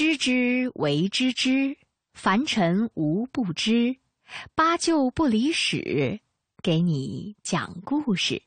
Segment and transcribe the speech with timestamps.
[0.00, 1.76] 知之为知之，
[2.14, 3.94] 凡尘无不知。
[4.54, 6.18] 八九不离十，
[6.62, 8.40] 给你讲故事。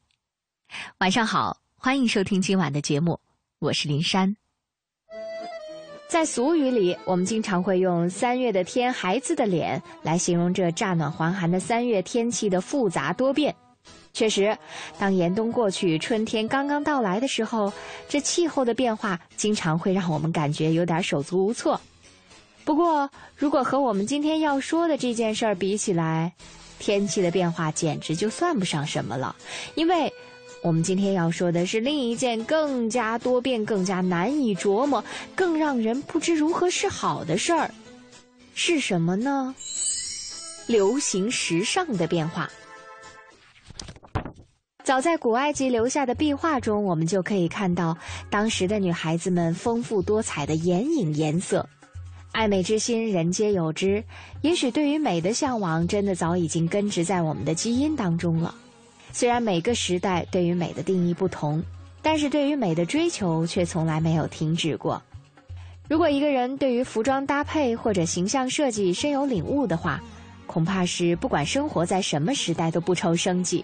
[0.97, 3.19] 晚上好，欢迎收听今晚的节目，
[3.59, 4.35] 我是林珊。
[6.07, 13.55] 在俗语里，我们经常会用“三月的天，孩子的脸”来形容这乍暖还寒的三月天气的复杂多变。
[14.14, 14.55] 确实，
[15.00, 17.73] 当严冬过去，春天刚刚到来的时候，
[18.07, 21.82] 这气候的变化经常会让我们感觉有点手足无措。
[22.64, 26.32] 不过，如果和我们今天要说的这件事儿比起来，
[26.78, 29.36] 天气的变化简直就算不上什么了，
[29.75, 30.14] 因为。
[30.61, 35.03] 我们今天要说的是另一件更加多变、更加难以琢磨、
[35.36, 37.70] 更让人不知如何是好的事儿，
[38.56, 39.53] 是什么呢？
[40.66, 42.50] 流行时尚的变化。
[44.83, 47.97] 早在古埃及留下的壁画中，我们就可以看到
[48.30, 51.66] 当时的女孩子们丰富多彩的眼影颜色，
[52.33, 54.03] 爱美之心人皆有之。
[54.42, 58.54] 也许对于美的向往，真的早已经根植在我们的基因当中了。
[59.14, 61.64] 虽然每个时代对于美的定义不同，
[62.02, 65.02] 但是对于美的追求却从来没有停止过。
[65.88, 70.02] 如果一个人对于服装搭配或者形象设计深有领悟的话，
[70.45, 73.64] 恐怕是不管生活在什么时代都不愁生计。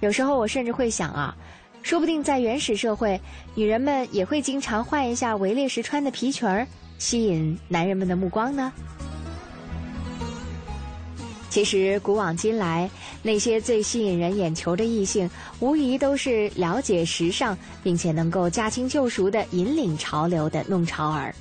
[0.00, 1.36] 有时候我甚至会想啊，
[1.82, 3.20] 说不定在原始社会，
[3.54, 6.66] 女人们也会经常换一下围猎时穿的皮裙儿，
[6.98, 8.72] 吸引男人们的目光呢。
[11.50, 12.88] 其实古往今来，
[13.22, 15.28] 那些最吸引人眼球的异性，
[15.60, 21.34] 无疑都是了解时尚，并且能够驾轻就熟的引领潮流的弄潮儿。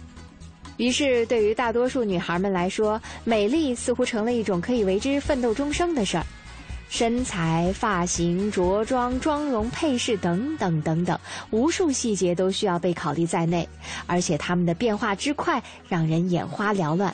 [0.78, 6.26] 于是，对于大多数女孩们来说，美丽似乎成了一种可以为之奋斗终生的事儿。
[6.90, 11.20] 身材、发型、着装、妆容、配饰等等等等，
[11.52, 13.68] 无数细节都需要被考虑在内，
[14.06, 17.14] 而且它们的变化之快，让人眼花缭乱。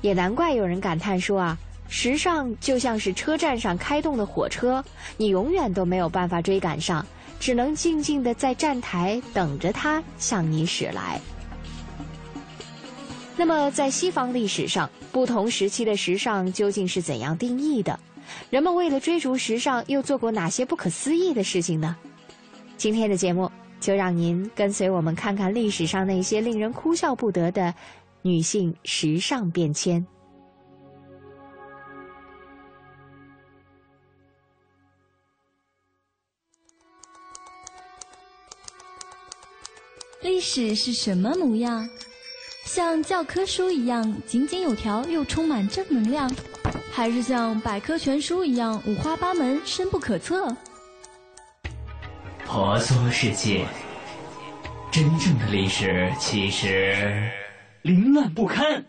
[0.00, 1.58] 也难怪有人感叹说啊。
[1.88, 4.84] 时尚就像是车站上开动的火车，
[5.16, 7.06] 你永远都没有办法追赶上，
[7.38, 11.20] 只能静静的在站台等着它向你驶来。
[13.36, 17.96] 那么，在西方历史上，不同时期的时尚究竟是怎样定义的？
[18.50, 21.96] 人们为了追逐时尚，又做过哪些不可思议的事情呢？
[22.76, 23.50] 今天的节目
[23.80, 27.74] 就让您跟随我们看看历史上那些令人哭笑不得的
[28.22, 30.06] 女性时尚变迁。
[40.22, 41.88] 历史是什么模样？
[42.66, 46.28] 像教科书一样井井有条又充满正能量，
[46.92, 50.54] 还是像百科全书一样五花八门深不可测？
[52.44, 53.64] 婆娑世界，
[54.90, 57.30] 真正的历史其实
[57.82, 58.84] 凌乱不堪。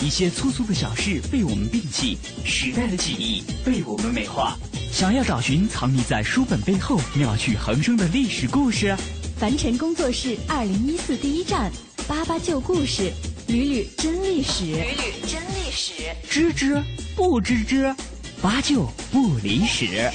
[0.00, 4.56] 一些粗俗的小事被我们摒弃，时代的记忆被我们美化。
[4.92, 8.96] 想要找寻藏匿在书本背后妙趣横生的历史故事？
[9.36, 11.70] 凡尘工作室二零一四第一站，
[12.08, 13.12] 八八旧故事，
[13.48, 16.82] 捋捋真历史，捋捋真历史，知之
[17.14, 17.94] 不知之，
[18.40, 20.10] 八九不离十。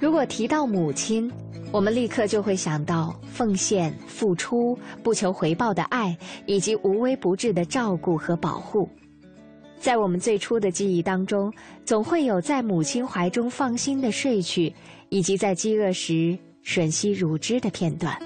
[0.00, 1.30] 如果提到母亲，
[1.70, 8.90] 我们立刻就会想到奉献、付出、不求回报的爱，以及无微不至的照顾和保护。
[9.78, 11.52] 在我们最初的记忆当中，
[11.84, 14.74] 总会有在母亲怀中放心的睡去，
[15.10, 18.16] 以及在饥饿时吮吸乳汁的片段。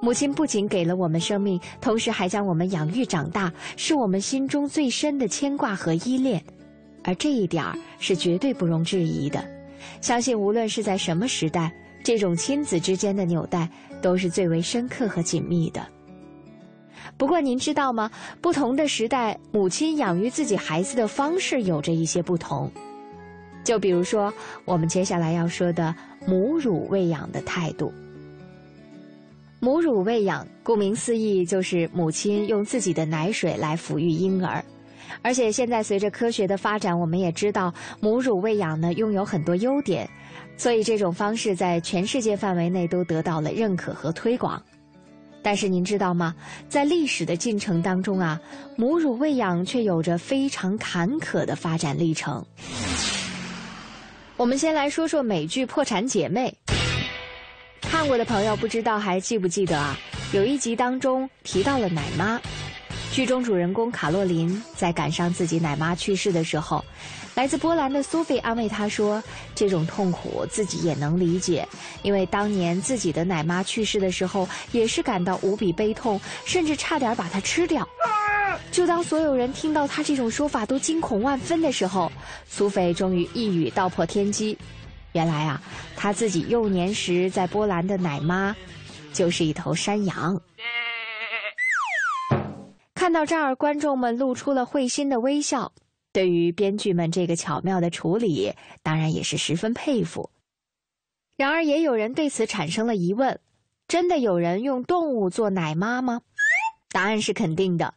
[0.00, 6.42] 母亲不仅给了我们生命，同时还将我们养育长大，是我们心中最深的牵挂和依恋，
[7.02, 9.42] 而这一点儿是绝对不容置疑的。
[10.02, 11.72] 相信无论是在什么时代，
[12.02, 13.66] 这种亲子之间的纽带
[14.02, 15.86] 都是最为深刻和紧密的。
[17.16, 18.10] 不过您知道吗？
[18.42, 22.70] 不同的时代，母亲养育自己孩子的方式有着一些不同。
[23.62, 24.30] 就比如说，
[24.66, 25.94] 我们接下来要说的
[26.26, 27.92] 母乳喂养的态度。
[29.60, 34.62] 母乳喂养，顾名思义，就是母亲用自己的奶水来抚育婴儿。
[35.22, 40.06] 而且现在随着科学的发展，我们也知道母乳喂养呢拥有很多优点，
[40.58, 44.62] 所以这种方式在全世界范围内都得到了认可和推广。
[45.42, 46.34] 但是您知道吗？
[46.68, 48.38] 在历史的进程当中啊，
[48.76, 52.44] 母乳喂养却有着非常坎坷的发展历程。
[54.36, 56.52] 我们先来说说美剧《破产姐妹》，
[57.88, 59.96] 看过的朋友不知道还记不记得啊？
[60.32, 62.40] 有一集当中提到了奶妈，
[63.12, 66.84] 剧中主人公卡洛琳在赶上自己奶妈去世的时候，
[67.36, 69.22] 来自波兰的苏菲安慰他说
[69.54, 71.66] ：“这种痛苦自己也能理解，
[72.02, 77.88] 因为当年自己的奶妈去世的时候，也是感到无比悲痛，甚至差点把她吃掉。”
[78.70, 82.10] 就当所有人听到他这种说法都惊恐万分的时候，
[82.46, 84.56] 苏菲终于一语道破天机：
[85.12, 85.62] 原来啊，
[85.96, 88.54] 他自己幼年时在波兰的奶妈，
[89.12, 90.40] 就是一头山羊。
[92.94, 95.72] 看到这儿，观众们露出了会心的微笑。
[96.12, 100.30] 对于编剧们这个巧妙的处理，当然也是十分佩服。
[101.36, 103.40] 然而，也有人对此产生了疑问：
[103.88, 106.22] 真的有人用动物做奶妈吗？
[106.90, 107.94] 答案是肯定的。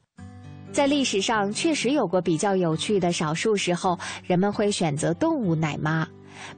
[0.71, 6.07] 在历史上，确实有过比较有趣的少数时候，人们会选择动物奶妈。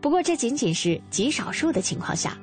[0.01, 2.37] 不过，这仅仅是极少数的情况下。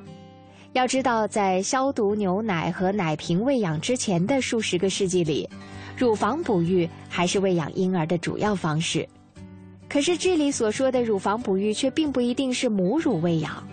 [0.73, 5.49] 要知道，在消毒牛奶和奶瓶喂养之前的数十个世纪里，
[5.97, 9.07] 乳房哺育还是喂养婴儿的主要方式，
[9.89, 13.67] 可是这里所说的乳房哺育却并不一定是母乳喂养，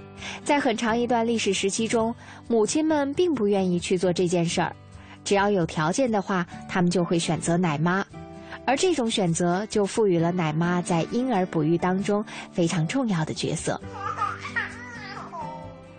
[0.45, 2.13] 在很长一段历史时期中，
[2.47, 4.73] 母亲们并不愿意去做这件事儿，
[5.23, 8.05] 只要有条件的话，他们就会选择奶妈，
[8.65, 13.79] 而这种选择就赋予了奶妈在婴儿哺育当中非常重要的角色。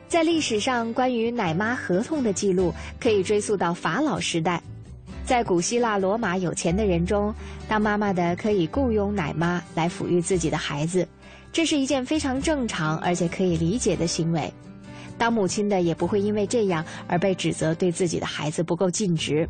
[0.06, 4.62] 在历史上，关于奶妈合同的记录可以追溯到法老时代。
[5.26, 7.34] 在古希腊、罗马有钱的人中，
[7.66, 11.08] 当妈妈的可以雇佣奶妈来抚育自己的孩子，
[11.50, 14.52] 这是一件非常正常而且可以理解的行为。
[15.18, 19.48] 当母亲的也不会因为这样而被指责对自己的孩子不够尽职。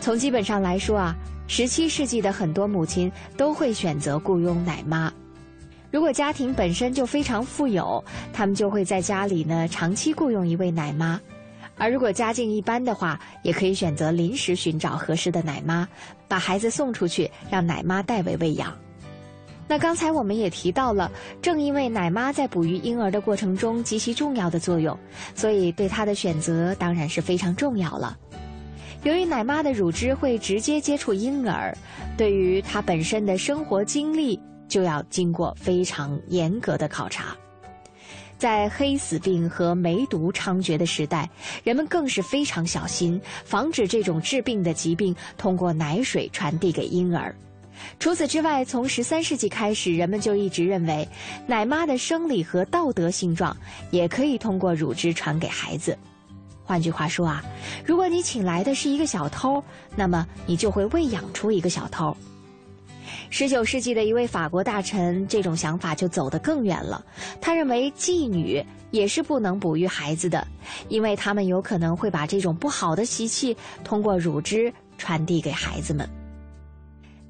[0.00, 1.14] 从基本上来说啊，
[1.46, 5.12] 十七世纪的很多母亲都会选择雇佣奶妈。
[5.90, 11.20] 如果家庭本身就非常富有，他们就会在家里呢长期雇佣一位奶妈。
[11.76, 15.88] 而如果家境一般的话，也可以选择临时寻找合适的奶妈，
[16.28, 18.76] 把孩子送出去，让奶妈代为喂养。
[19.66, 24.96] 那刚才我们也提到了，正因为奶妈在哺育婴儿的过程中极其重要的作用，
[25.34, 28.16] 所以对她的选择当然是非常重要了。
[29.04, 31.76] 由于奶妈的乳汁会直接接触婴儿，
[32.16, 34.38] 对于她本身的生活经历
[34.68, 37.36] 就要经过非常严格的考察。
[38.36, 41.28] 在黑死病和梅毒猖獗的时代，
[41.62, 47.34] 人们更是非常小心，防止这种致病的疾病通过奶水传递给婴儿。
[47.98, 51.08] 除此之外，从十三世纪开始，人们就一直认为，
[51.46, 53.56] 奶妈的生理和道德性状
[53.90, 55.96] 也可以通过乳汁传给孩子。
[56.64, 57.44] 换句话说啊，
[57.84, 59.62] 如果你请来的是一个小偷，
[59.94, 62.16] 那么你就会喂养出一个小偷。
[63.28, 67.04] 十九世纪的一位法国大臣，这种想法就走得更远了。
[67.40, 70.46] 他认为妓女也是不能哺育孩子的，
[70.88, 76.08] 因为他们有可能会把这种不好的习气通过乳汁传递给孩子们。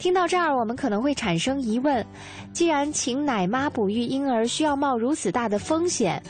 [0.04, 2.04] 听到这儿，我们可能会产生疑问：
[2.52, 6.22] 既然请奶妈哺育婴儿需要冒如此大的风险，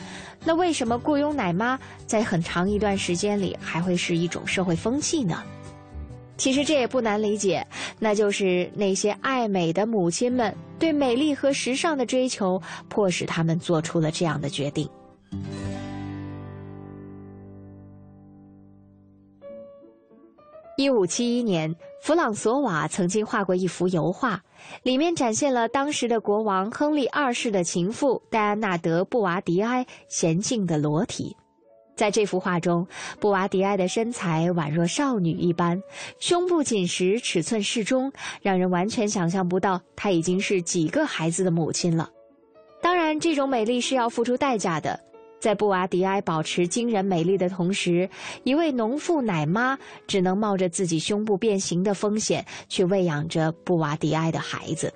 [0.45, 1.77] 那为什么雇佣奶妈
[2.07, 5.43] 在很长一段时间里还会是一种社会风气呢？
[6.37, 7.67] 其实这也不难理解，
[7.99, 14.89] 那就是那些爱美的母亲们对美丽和时尚的追求，迫使他们做出了这样的决定。
[20.77, 24.43] 一五七一年，弗朗索瓦曾经画过一幅油画，
[24.83, 31.33] 里面展现了当时的国王亨利二世的情妇戴安娜·德·布瓦迪埃娴静的裸体。
[31.95, 32.85] 在这幅画中，
[33.21, 35.81] 布瓦迪埃的身材宛若少女一般，
[36.19, 38.11] 胸部紧实，尺寸适中，
[38.41, 42.09] 让人完全想象不到她已经是几个孩子的母亲了。
[42.81, 44.99] 当然，这种美丽是要付出代价的。
[45.39, 48.09] 在布瓦迪埃保持惊人美丽的同时，
[48.43, 49.77] 一位农妇奶妈
[50.07, 54.91] 只能冒着自己胸部变形的风险，去喂养着布瓦迪埃的孩子。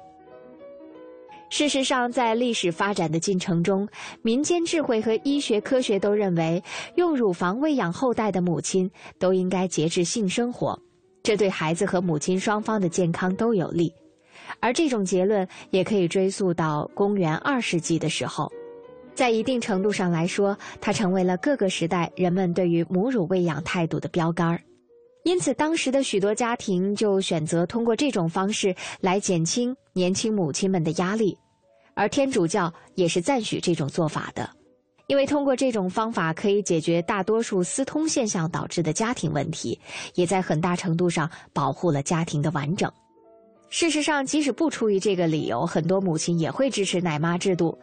[1.52, 3.88] 事实上，在历史发展的进程中，
[4.22, 6.64] 民间智慧和医学科学都认为，
[6.96, 10.80] 用乳房喂养后代的母亲都应该节制性生活，
[11.24, 13.92] 这对孩子和母亲双方的健康都有利。
[14.60, 18.52] 而这种结论也可以追溯到公元二世纪的时候，
[19.20, 24.62] 在一定程度上来说，它成为了各个时代人们对于母乳喂养态度的标杆儿。
[25.26, 31.38] 因此，当时的许多家庭就选择通过这种方式来减轻年轻母亲们的压力，
[31.96, 34.50] 而天主教也是赞许这种做法的，
[35.08, 39.78] 因为通过这种方法可以解决大多数私通现象导致的家庭问题，
[40.16, 42.90] 也在很大程度上保护了家庭的完整。
[43.70, 47.78] 事实上，即使不出于这个理由，很多母亲也会支持奶妈制度。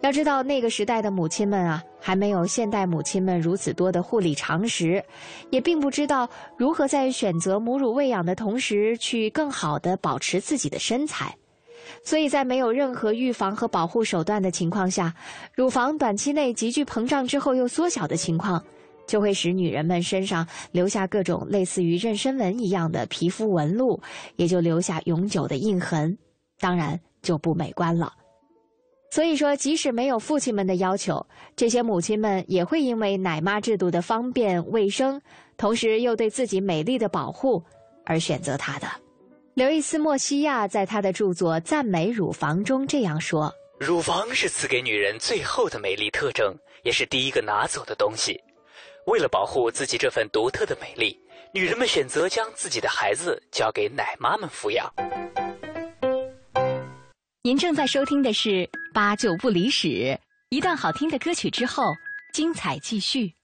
[0.00, 5.02] 要知道，那个时代的母亲们啊，还没有现代母亲们如此多的护理常识，
[5.50, 11.32] 也并不知道如何在选择母乳喂养的同时，去更好的保持自己的身材。
[12.02, 15.14] 所以在没有任何预防和保护手段的情况下，
[15.54, 18.62] 乳房短期内急剧膨胀之后又缩小的情况，
[19.08, 24.00] 就会使女人们身上留下各种类似于妊娠纹一样的皮肤纹路，
[24.36, 26.16] 也就留下永久的印痕，
[26.60, 28.12] 当然就不美观了。
[29.10, 35.20] 所以说，即使没有父亲们的要求，这些母亲们也会因为奶妈制度的方便卫生，
[35.56, 37.64] 同时又对自己美丽的保护
[38.04, 38.86] 而选择它的。
[39.54, 48.38] 刘易斯·莫西亚在他的著作《赞美乳房》中这样说：“乳房是赐给女人最后的美丽特征，也是第一个拿走的东西。
[49.06, 51.18] 为了保护自己这份独特的美丽，
[51.54, 54.92] 女人们选择将自己的孩子交给奶妈们抚养。”
[57.42, 58.50] 您正在收听的是
[58.92, 59.88] 《八九不离十》，
[60.50, 61.84] 一段好听的歌曲之后，
[62.34, 63.37] 精彩继续。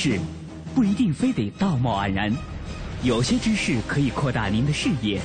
[0.00, 0.18] 识
[0.74, 2.34] 不一定非得道貌岸然，
[3.02, 5.20] 有些知识可以扩大您的视野，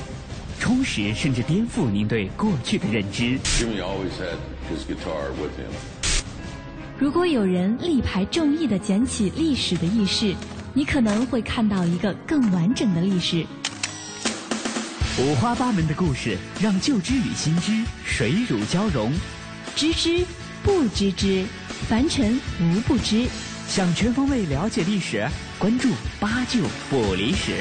[0.60, 3.38] 充实甚至颠覆您对过去的认知。
[6.98, 10.34] 如果有人力排众议的捡起历史的意识，
[10.74, 13.46] 你可能会看到一个更完整的历史。
[15.18, 17.72] 五花八门的故事，让旧知与新知
[18.04, 19.10] 水乳交融。
[19.74, 20.22] 知之
[20.62, 21.46] 不知之，
[21.88, 23.26] 凡尘无不知。
[23.68, 25.26] 想全方位了解历史，
[25.58, 25.88] 关注
[26.20, 27.52] 八九不离十。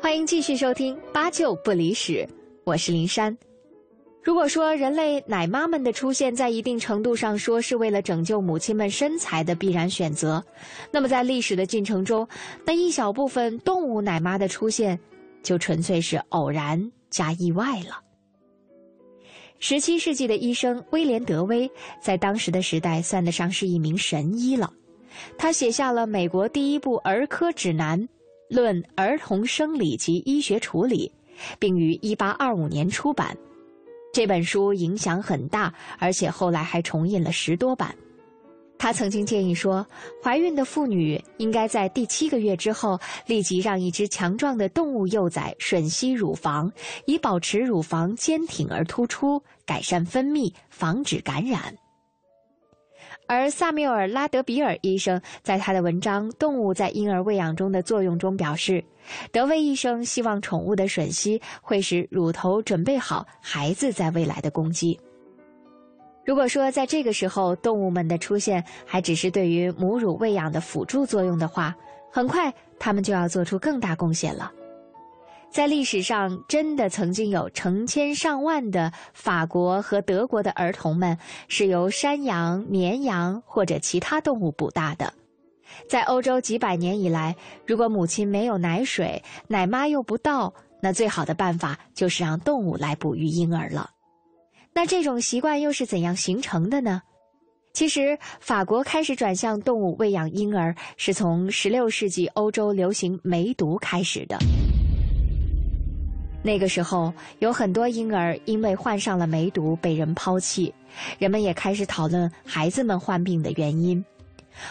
[0.00, 2.26] 欢迎继续收听八九不离十，
[2.64, 3.36] 我是林珊。
[4.22, 10.42] 如果说人类奶妈们的出现在一定程度上说是为了拯救母亲们身材的必然选择，
[10.92, 12.26] 那么在历史的进程中，
[12.64, 14.98] 那一小部分动物奶妈的出现，
[15.42, 18.07] 就纯粹是偶然加意外了。
[19.60, 24.72] 十七世纪的医生威廉·德威在当时的时代算得上是一名神医了。
[25.36, 28.00] 他写下了美国第一部儿科指南
[28.48, 31.12] 《论儿童生理及医学处理》，
[31.58, 33.36] 并于一八二五年出版。
[34.12, 37.94] 这本书影响很大，而且后来还重印了十多版。
[38.78, 39.84] 他曾经建议说，
[40.22, 46.72] 怀孕的妇女应该在第七个月之后立即让一只强壮的动物幼崽吮吸乳房，
[47.04, 51.74] 以保持乳房坚挺而突出，改善分泌，防止感染。
[53.26, 58.82] 而萨缪尔·拉德比尔医生在他的文章《动物在婴儿喂养中的作用》中表示，
[59.30, 64.98] 德威医生希望宠物的吮吸会使乳头准备好孩子在未来的攻击。
[66.28, 71.74] 如果说在这个时候动物们的出现还只是对于母乳喂养的辅助作用的话，
[72.12, 74.52] 很快它们就要做出更大贡献了。
[75.50, 81.16] 在历史上，真的曾经有成千上万的法国和德国的儿童们
[81.48, 85.10] 是由山羊、绵羊或者其他动物补大的。
[85.88, 93.88] 在欧洲几百年以来，如果母亲没有奶水，奶妈又不到，那最好的办法就是让动物来哺育婴儿了。
[94.74, 97.02] 那这种习惯又是怎样形成的呢？
[97.72, 104.36] 其实，法国开始转向动物喂养婴儿，是从16世纪欧洲流行梅毒开始的。
[106.42, 110.72] 那个时候，有很多婴儿因为患上了梅毒被人抛弃，
[111.18, 114.04] 人们也开始讨论孩子们患病的原因。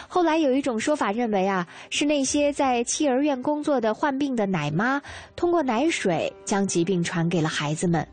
[0.06, 5.00] 后来有一种说法认为啊，是那些在弃儿院工作的患病的奶妈
[5.34, 8.06] 通过奶水将疾病传给了孩子们，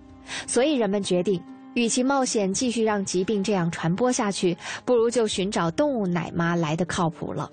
[0.48, 1.42] 所以人们决定，
[1.76, 7.52] 与其冒险继续让疾病这样传播下去，不如就寻找动物奶妈来的靠谱了。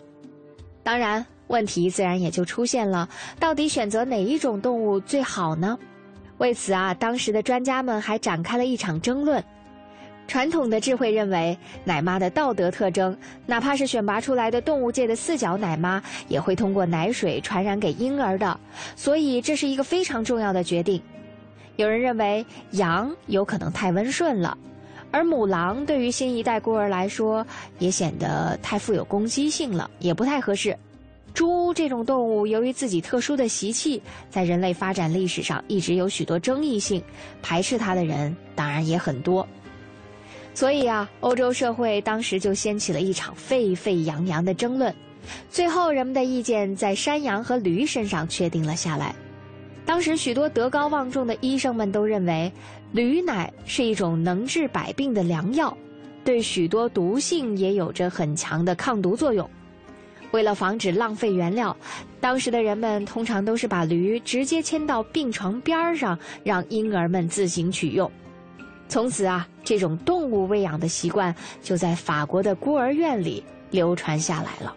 [0.83, 5.77] 当然，问题自然也就出现了：到底选择哪一种动物最好呢？
[6.39, 9.43] 为此啊，当时的专家们还展开了一场争论。
[10.29, 18.59] 传统的智慧认为，奶妈的道德特征，哪怕是选拔出来的动物界的四脚奶妈，也会通过奶水传染给婴儿的，
[18.95, 21.03] 所以这是一个非常重要的决定。
[21.83, 24.57] 有人认为，羊有可能太温顺了，
[25.11, 27.45] 而母狼对于新一代孤儿来说，
[27.81, 30.79] 也显得太富有攻击性了，也不太合适。
[31.35, 37.03] 猪这种动物，由于自己特殊的习气，在人类发展历史上一直有许多争议性，
[37.43, 39.45] 排斥它的人当然也很多。
[40.55, 44.95] 所以啊，欧洲社会当时就掀起了一场沸沸扬扬的争论。
[45.51, 49.13] 最后，人们的意见在山羊和驴身上确定了下来。
[49.85, 52.51] 当时，许多德高望重的医生们都认为，
[52.93, 55.77] 驴奶是一种能治百病的良药，
[56.25, 59.49] 对许多毒性也有着很强的抗毒作用。
[60.31, 61.77] 为了防止浪费原料，
[62.21, 68.11] 当时的人们通常都是把驴直接牵到病床边上，让婴儿们自行取用。
[68.89, 74.75] 从此啊，这种动物喂养的习惯就在法国的孤儿院里流传下来了。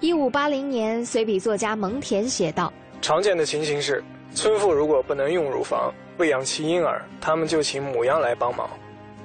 [0.00, 4.02] 一五八零年，随笔作家蒙恬写道：“常见的情形是，
[4.34, 8.68] 村妇如果不能用乳房喂养其婴儿，他们就请母羊来帮忙，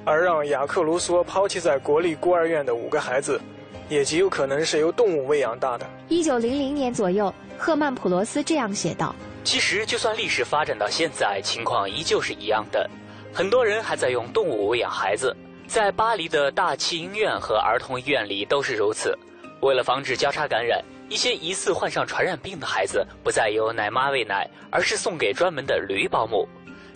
[0.04, 3.40] 而让雅克·卢梭抛弃在国立孤儿院的五个孩子。”
[3.88, 5.86] 也极有可能是由动物喂养大的。
[6.08, 12.90] 一九零零年左右，赫曼普罗斯这样写道：“其实，就算历史发展到现在，情况依旧是一样的。
[13.32, 15.32] 很多人还在用动物喂养孩子，
[15.68, 19.16] 在巴黎的大气婴院和儿童医院里都是如此。
[19.60, 26.48] 为了防止交叉感染，一些疑似患上传染病的孩子不再由奶妈喂奶，而是送给专门的驴保姆。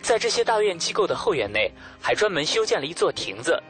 [0.02, 1.70] 在这些大院机构的后院内，
[2.00, 3.60] 还专门修建了一座亭子。”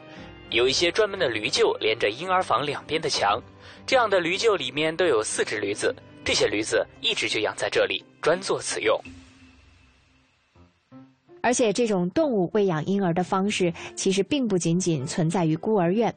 [0.51, 3.41] 有一些专门的驴厩连着婴儿房两边的墙，
[3.85, 8.99] 这样的驴厩里面都有四只驴子，这些驴子一直就养在这里，专做此用。
[11.41, 16.13] 而且，这种动物喂养婴儿的方式其实并不仅仅存在于孤儿院。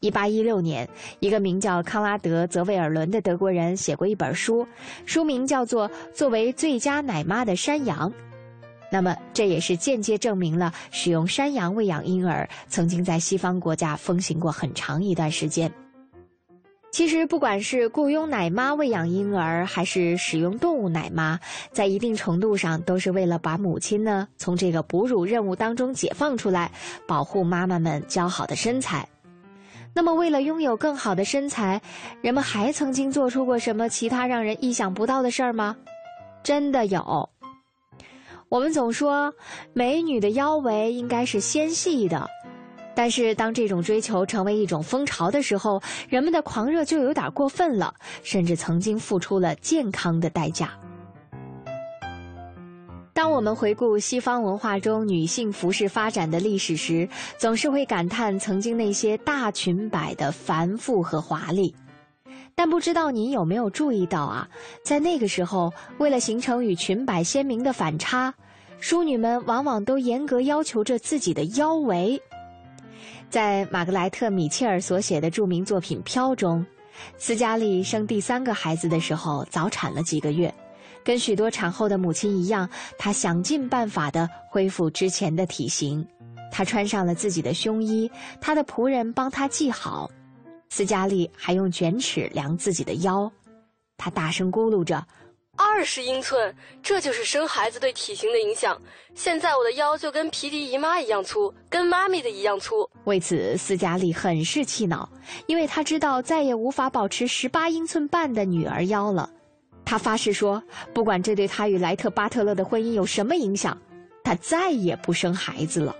[0.00, 0.88] 一八一六年，
[1.20, 4.66] 一个名叫康拉德·泽维尔伦的德国人写过一本书，
[5.04, 8.10] 书名叫做《作为最佳奶妈的山羊》。
[8.90, 15.70] 那么，这也是间接证明了使用山羊喂养婴儿曾经在西方国家风行过很长一段时间。
[16.92, 21.38] 其实，不管是雇佣奶妈喂养婴儿，还是使用动物奶妈，
[21.72, 26.70] 在一定程度上都是为了把母亲呢从这个哺乳任务当中解放出来，
[27.08, 29.06] 保护妈妈们姣好的身材。
[29.96, 31.80] 那么，为了拥有更好的身材，
[32.20, 35.74] 人们还曾经做出过什么其他让人意想不到的事儿吗？
[36.42, 37.26] 真的有。
[38.50, 39.32] 我们总说，
[39.72, 42.28] 美女的腰围应该是纤细的，
[42.94, 45.80] 但是当这种追求成为一种风潮的时候，
[46.10, 50.78] 人们的狂热就有点过分了，甚至曾经付出了健康的代价。
[53.16, 61.74] 当我们回顾西方文化中女性服饰发展的历史时，总是会感叹曾经那些大裙摆的繁复和华丽。
[62.54, 64.46] 但不知道您有没有注意到啊，
[64.84, 68.34] 在那个时候，为了形成与裙摆鲜明的反差，
[68.80, 72.20] 淑女们往往都严格要求着自己的腰围。
[73.30, 76.62] 在玛格莱特·米切尔所写的著名作品《飘》中，
[77.16, 80.52] 斯嘉丽生第三个孩子的时候早产了几个月，
[81.06, 86.04] 跟许多产后的母亲一样，她想尽办法的恢复之前的体型。
[86.50, 90.10] 她穿上了自己的胸衣，她的仆人帮她系好。
[90.68, 93.30] 斯嘉丽还用卷尺量自己的腰，
[93.96, 95.00] 她大声咕噜着
[95.56, 98.76] ：“二十英寸，这就是生孩子对体型的影响。
[99.14, 105.08] 现在我的腰就跟皮迪姨妈一样粗，跟妈咪的一样粗。”为此，斯嘉丽很是气恼，
[105.46, 109.30] 因为她知道再也无法保持十八英寸半的女儿腰了。
[109.86, 113.78] 他发誓说，不管这对他与莱特巴特勒的婚姻有什么影响，
[114.24, 115.94] 他再也不生孩子了。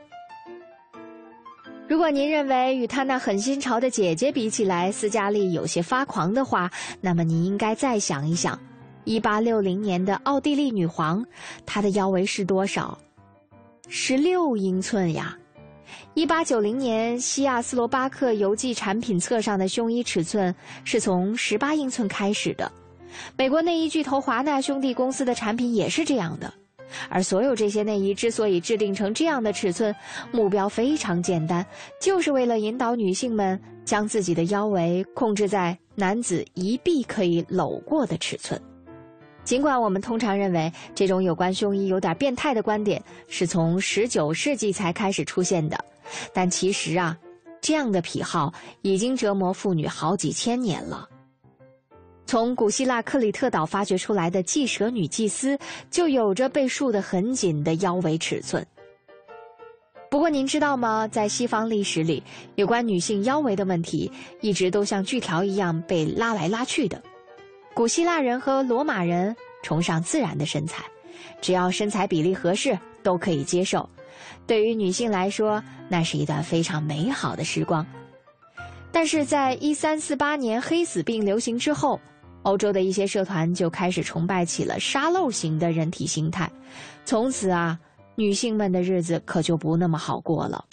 [1.88, 6.68] 如果您认为与他那狠心潮的姐姐比起来，斯嘉丽有些发狂的话，
[7.00, 8.58] 那么您应该再想一想
[9.04, 11.24] ：1860年的奥地利女皇，
[11.64, 12.98] 她的腰围是多少
[13.88, 15.38] ？16英寸呀
[16.16, 22.70] ！1890年西亚斯罗巴克邮寄产品册上的胸衣尺寸是从18英寸开始的。
[23.36, 26.52] 美国内衣巨头华纳兄弟公司的产品也是这样的。
[27.08, 29.94] 而所有这些内衣之所以制定成这样的尺寸，
[30.30, 31.66] 目标非常简单，
[32.00, 38.60] 就是为了引导女性们将自己的腰围控制在男子一臂可以搂过的尺寸。
[39.42, 45.76] 尽管我们通常认为这种有关胸衣有点变态的观点是从19世纪才开始出现的，
[46.32, 47.16] 但其实啊，
[47.60, 51.08] 这样的癖好已经折磨妇女好几千年了。
[52.26, 55.56] 从古希腊克里特岛发掘出来的祭蛇女祭司，
[55.90, 58.66] 就有着被束得很紧的腰围尺寸。
[60.10, 61.06] 不过您知道吗？
[61.08, 62.22] 在西方历史里，
[62.56, 64.10] 有关女性腰围的问题，
[64.40, 67.00] 一直都像锯条一样被拉来拉去的。
[67.74, 70.84] 古希腊人和罗马人崇尚自然的身材，
[71.40, 73.88] 只要身材比例合适，都可以接受。
[74.46, 77.86] 对于女性来说，那是一段非常美好的时光。
[78.92, 82.00] 但是在一三四八年黑死病流行之后，
[82.46, 86.48] 欧洲的一些社团就开始崇拜起了沙漏型的人体形态，
[87.04, 87.76] 从此啊，
[88.14, 90.64] 女性们的日子可就不那么好过了。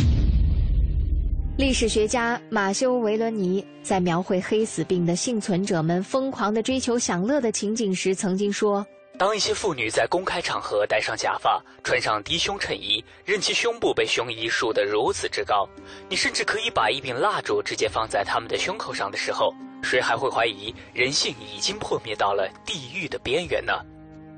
[1.58, 8.86] 历史学家马修·维伦尼在描绘黑死病的幸存者们疯狂的追求享乐的情景时，曾经说。
[9.18, 15.68] 当一些妇女在公开场合戴上假发、穿上低胸衬衣，任其胸部被胸衣束得如此之高，
[16.08, 23.74] 你甚至可以把一柄蜡烛直接放在她们的胸口上的时候，谁还会怀疑人性已经破灭到了地狱的边缘呢？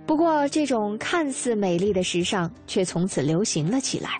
[0.05, 4.19] 不过，这种看似美丽的时尚却从此流行了起来。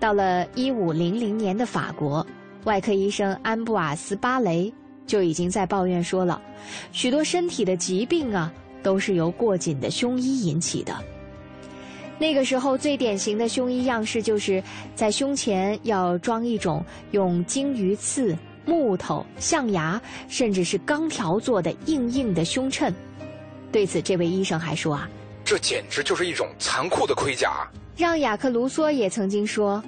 [0.00, 2.26] 到了一五零零年的法国，
[2.64, 4.72] 外科医生安布瓦斯·巴雷
[5.06, 6.42] 就已经在抱怨说了，
[6.90, 8.52] 许多身体的疾病啊。
[8.84, 10.94] 都是由过紧的胸衣引起的。
[12.18, 14.62] 那个时候最典型的胸衣样式就是
[14.94, 22.94] 在胸前要装一种用鲸鱼刺、木头、象牙甚至是钢条做的硬硬的胸衬。
[23.70, 25.08] 对此，这位医生还说啊
[25.44, 29.82] ：“这简直就是一种残酷的盔甲。”让雅克·卢梭也曾经说：“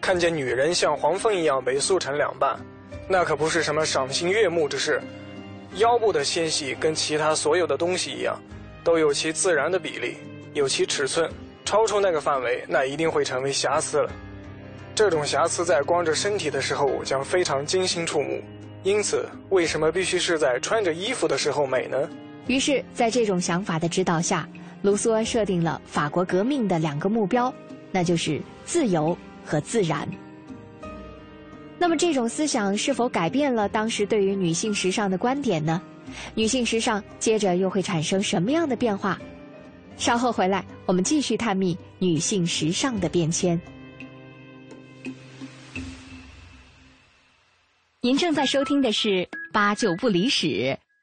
[0.00, 2.58] 看见女人像黄蜂一样被缩成两半，
[3.08, 5.00] 那可不是什么赏心悦目之事。”
[5.76, 8.40] 腰部的纤细跟其他所有的东西一样，
[8.84, 10.16] 都有其自然的比例，
[10.52, 11.28] 有其尺寸。
[11.64, 14.12] 超出那个范围，那一定会成为瑕疵了。
[14.94, 18.40] 这种瑕疵在光着身体的时候将非常惊心触目。
[18.84, 21.96] 因此，为什么必须是在穿着衣服的时候美呢？
[22.46, 24.48] 于是，在这种想法的指导下，
[24.82, 27.52] 卢梭设定了法国革命的两个目标，
[27.90, 30.06] 那就是自由和自然。
[31.78, 35.80] 那么，这种思想是否改变了当时对于女性时尚的观点呢？
[36.34, 39.18] 女性时尚接着又会产生什么样的变化？
[39.96, 43.58] 稍后回来，我们继续探秘女性时尚的变迁。
[48.04, 49.08] 您正在收听的是
[49.50, 50.46] 《八九不离十》，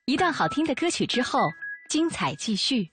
[0.06, 1.50] 一段好听的歌曲之后，
[1.90, 2.92] 精彩继续。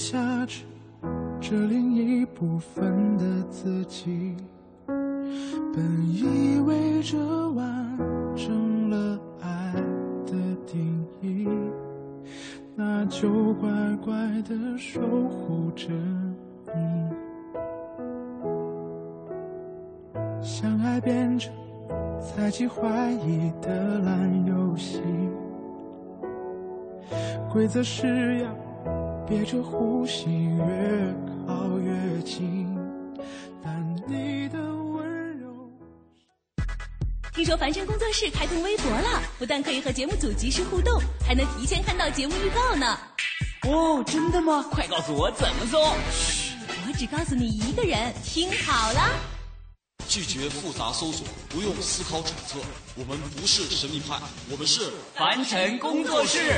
[0.00, 0.64] 下着
[1.38, 4.34] 这另一部分的自己。
[4.86, 5.76] 本
[6.08, 7.18] 以为这
[7.50, 7.98] 完
[8.34, 9.74] 成了爱
[10.24, 10.32] 的
[10.66, 11.46] 定义，
[12.74, 13.68] 那就乖
[14.02, 15.88] 乖的守护着
[16.74, 16.80] 你。
[20.40, 21.52] 相爱变成
[22.18, 25.02] 猜忌怀疑的烂游戏，
[27.52, 28.69] 规则是要。
[29.30, 30.24] 憋着呼吸，
[30.56, 31.14] 越
[31.46, 32.66] 靠越近。
[33.62, 35.70] 但你的温柔。
[37.32, 42.98] 听说凡尘工作室开通微博了，不但可以和节目组及时互动，还能提前看到节目预告呢。
[43.68, 44.66] 哦，真的吗？
[44.68, 45.78] 快告诉我怎么搜。
[46.10, 46.56] 嘘，
[46.88, 49.10] 我只告诉你一个人，听好了。
[50.08, 52.58] 拒绝复杂搜索，不用思考揣测。
[52.96, 54.18] 我们不是神秘派，
[54.50, 56.52] 我们是凡尘工作室。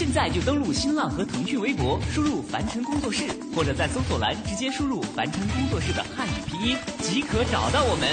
[0.00, 8.08] 现在就登录新浪和腾讯微博，输入“凡尘工作室”，或者在搜索栏直接输入“凡尘工作室”的汉语拼音，即可找到我们。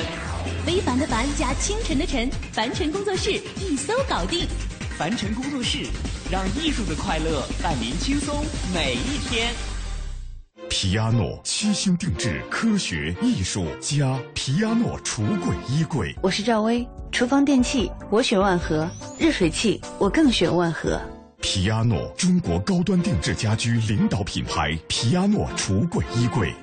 [0.65, 4.45] 非凡的凡加清晨的晨，凡尘工作室一搜搞定。
[4.97, 5.87] 凡尘工作室，
[6.29, 9.53] 让艺术的快乐伴您轻松每一天。
[10.69, 16.13] 皮亚诺七星定制，科学艺术家皮亚诺橱柜衣柜。
[16.21, 18.85] 我是赵薇，厨房电器我选万和，
[19.17, 20.99] 热水器我更选万和。
[21.39, 24.77] 皮亚诺，中国高端定制家居领导品牌。
[24.87, 26.53] 皮亚诺橱柜衣柜。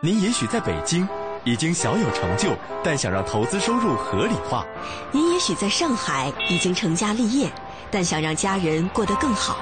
[0.00, 1.06] 您也许在北京
[1.44, 2.50] 已经小有成就，
[2.82, 4.64] 但想让投资收入合理化；
[5.12, 7.50] 您也许在上海已经成家立业，
[7.90, 9.56] 但想让家人过得更好；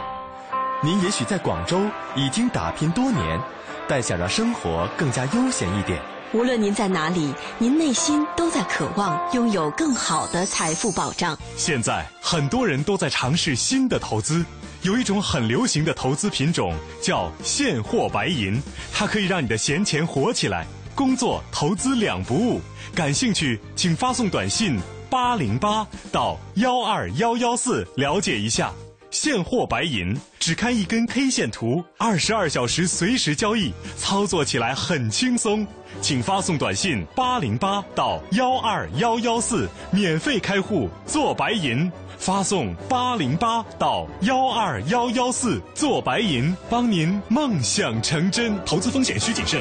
[0.83, 1.81] 您也许在广州
[2.15, 3.41] 已经打拼多年。
[3.89, 6.01] 但想让生活更加悠闲一点。
[6.35, 11.39] 无论您在哪里，您内心都在渴望拥有更好的财富保障。
[11.59, 14.43] 现在很多人都在尝试新的投资，
[14.81, 18.59] 有一种很流行的投资品种叫现货白银，
[18.91, 22.63] 它可以让你的闲钱活起来，工作投资两不误。
[22.95, 28.73] 感兴趣，请发送短信八零八到幺二幺幺四了解一下。
[29.13, 35.67] 现货白银，只看一根 K 线图，二十二小时随时交易，操作起来很轻松。
[36.01, 41.93] 请发送短信八零八到幺二幺幺四，免费开户做白银。
[42.17, 48.59] 发送八零八到幺二幺幺四做白银，帮您梦想成真。
[48.65, 49.61] 投资风险需谨慎。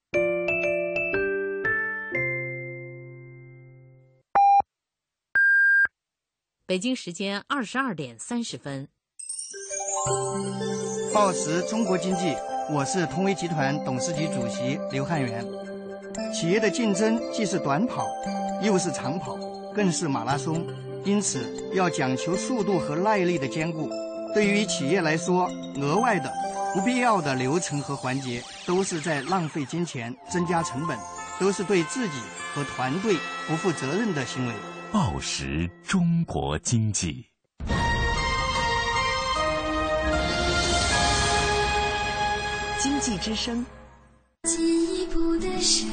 [6.71, 8.87] 北京时间二十二点三十分。
[11.13, 12.33] 报时中国经济，
[12.71, 15.45] 我是通威集团董事局主席刘汉元。
[16.33, 18.07] 企业的竞争既是短跑，
[18.61, 19.35] 又是长跑，
[19.75, 20.65] 更是马拉松，
[21.03, 21.41] 因此
[21.73, 23.89] 要讲求速度和耐力的兼顾。
[24.33, 26.31] 对于企业来说，额外的、
[26.73, 30.97] 不必要的流程和环节，都是在浪费金钱、增加成本，
[31.37, 32.17] 都是对自己
[32.55, 34.53] 和团队不负责任的行为。
[34.91, 37.25] 报时中国经济，
[42.77, 43.65] 经济之声，
[44.43, 45.87] 进一步的声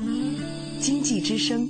[0.00, 0.40] 音，
[0.80, 1.68] 经济之声。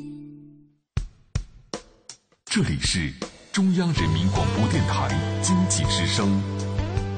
[2.45, 3.11] 这里是
[3.51, 5.09] 中央人民广播电台
[5.43, 6.29] 经济之声。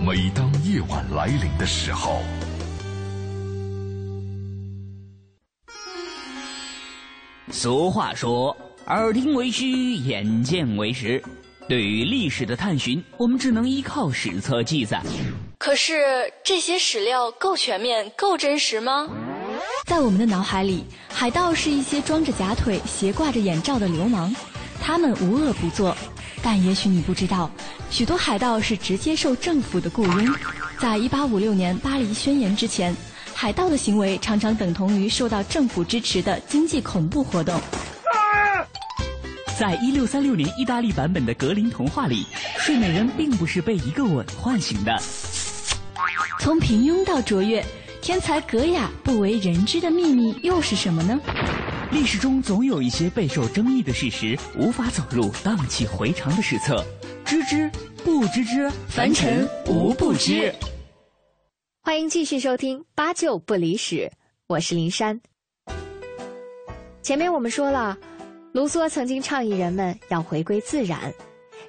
[0.01, 2.23] 每当夜晚来临的时候，
[7.51, 8.57] 俗话说。
[8.97, 11.23] 耳听为虚，眼见为实。
[11.69, 15.01] 对于历史的探寻，我们只能依靠史册记载。
[15.59, 16.03] 可是
[16.43, 19.09] 这些史料够全面、够真实吗？
[19.87, 24.35] 在我们的脑海里，海盗是一些装着假腿、斜挂着眼罩的流氓，
[24.83, 25.97] 他们无恶不作。
[26.43, 27.49] 但也许你不知道，
[27.91, 30.35] 许多海盗是直接受政府的雇佣。
[30.81, 32.93] 在一八五六年巴黎宣言之前，
[33.35, 37.61] 海盗的行为常常等同于受到政府支持的经济恐怖活动。
[39.61, 42.25] 在一六三六年意大利版本的格林童话里，
[42.57, 44.99] 睡美人并不是被一个吻唤醒的。
[46.41, 47.63] 从平庸到卓越，
[48.01, 51.21] 天才格雅不为人知的秘密又是什么呢？
[51.93, 56.83] 历史中总有一些备受争议的事实，无法走入荡气回肠的史册。
[57.27, 57.71] 知之
[58.03, 60.55] 不知之，凡尘无不知。
[61.83, 63.97] 欢迎继续收听《八九不离十》，
[64.47, 65.21] 我是林珊。
[67.03, 67.99] 前面我们说了，
[68.53, 70.99] 卢梭曾经倡议人们要回归自然，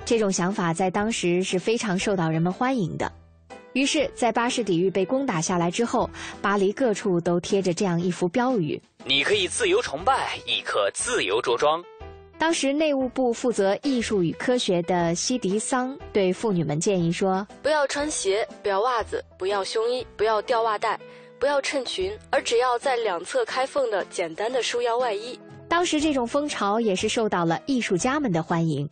[0.04, 3.12] 这种想法在当时是非常受到人们欢迎的。
[3.74, 6.10] 于是，在巴士底狱被攻打下来之后，
[6.41, 11.84] 巴黎各处都贴着这样一幅标语：“你可以自由崇拜，亦可自由着装。”
[12.39, 21.00] 当时内务部负责艺术与科学的西迪桑对妇女们建议说：“不要穿鞋，不要袜子，不要胸衣，不要吊袜带，
[21.38, 25.39] 不要衬裙，而只要在两侧开缝的简单的束腰外衣。”
[25.71, 28.89] 当时这种风潮也是受到了艺术家们的欢迎。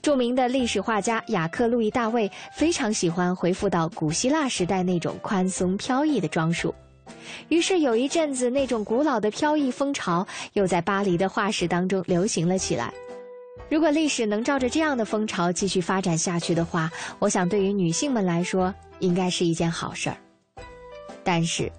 [0.00, 6.72] 著名的历史画家雅克·路易·大卫非常喜欢回复到古希腊时代那种宽松飘逸的装束，
[7.48, 12.94] 于是有一阵子那种古老的飘逸风潮又在巴黎的画室当中流行了起来。
[13.68, 16.88] 如果历史能照着这样的风潮继续发展下去的话，
[17.18, 20.16] 我想对于女性们来说应该是一件好事儿。
[21.24, 21.70] 但是，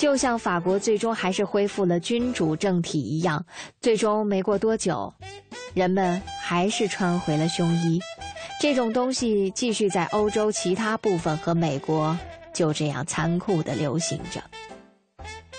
[0.00, 3.44] 就像法国最终还是恢复了君主政体一样，
[3.82, 5.12] 最终没过多久。
[5.74, 8.00] 人们还是穿回了胸衣，
[8.58, 12.18] 这种东西继续在欧洲其他部分和美国
[12.54, 14.42] 就这样残酷地流行着，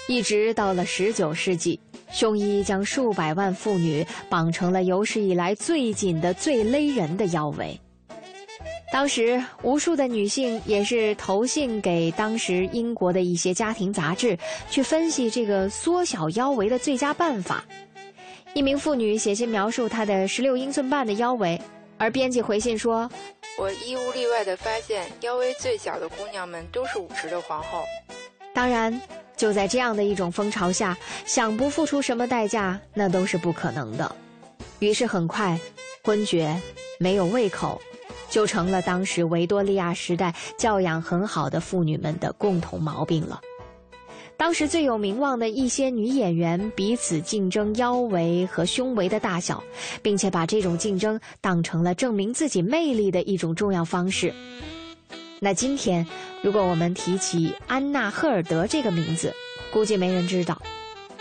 [0.08, 1.80] 一直到了十九世纪，
[2.12, 7.80] 胸衣将数百万妇女绑成了有史以来最紧的、最勒人的腰围。
[8.92, 14.38] 当时，无数的女性也是投信给当时英国的一些家庭杂志，
[14.70, 17.64] 去分析这个缩小腰围的最佳办法。
[18.54, 21.60] 一名妇女写信描述她的十六英寸半的腰围，
[21.98, 23.10] 而编辑回信说
[23.58, 27.86] ：“我一无例外地发现，腰围最小的姑娘们都是五十的皇后。”
[28.54, 29.02] 当然，
[29.38, 34.14] 就在这样的一种风潮下，想不付出什么代价，那都是不可能的。
[34.80, 35.58] 于是很快，
[36.04, 36.60] 昏厥、
[37.00, 37.82] 没有胃口，
[38.32, 43.39] 就成了当时维多利亚时代教养很好的妇女们的共同毛病了。
[44.38, 49.63] 当时最有名望的一些女演员彼此竞争腰围和胸围的大小，
[50.02, 54.34] 并且把这种竞争当成了证明自己魅力的一种重要方式。
[55.39, 56.08] 那今天，
[56.41, 59.32] 如果我们提起安娜·赫尔德这个名字，
[59.72, 60.60] 估计没人知道。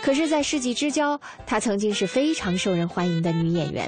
[0.01, 3.87] 可是，在世纪之交，她曾经是非常受人欢迎的女演员。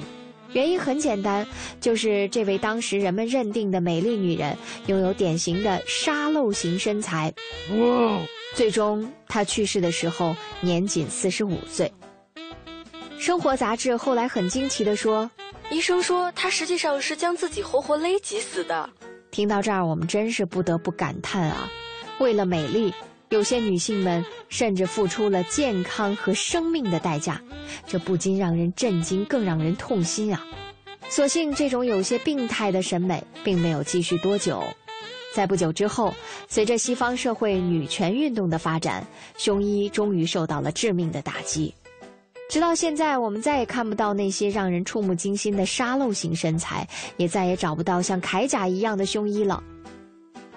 [0.53, 1.45] 原因很简单，
[1.81, 7.33] 就是这位当时人们认定的美丽女人拥有典型的沙漏型身材。
[7.71, 8.19] 哇！
[8.55, 11.91] 最终，她去世的时候年仅四十五岁。
[13.17, 15.31] 生活杂志后来很惊奇地说
[15.71, 18.89] ：“医生说她实际上是将自己活活勒挤死的。”
[19.31, 21.71] 听到这儿，我们真是不得不感叹啊！
[22.19, 22.93] 为了美丽，
[23.33, 27.41] 有些女性们甚至付出了健康和生命的代价，
[27.87, 30.45] 这不禁让人震惊，更让人痛心啊！
[31.09, 34.63] 所幸，这种有些病态的审美并没有继续多久。
[35.33, 36.13] 在不久之后，
[36.47, 39.03] 随着西方社会女权运动的发展，
[39.35, 41.73] 胸衣终于受到了致命的打击。
[42.51, 49.63] 直到现在，我们再也看不到那些让人触目惊心的沙漏型身材，也再也找不到像铠甲一样的胸衣了。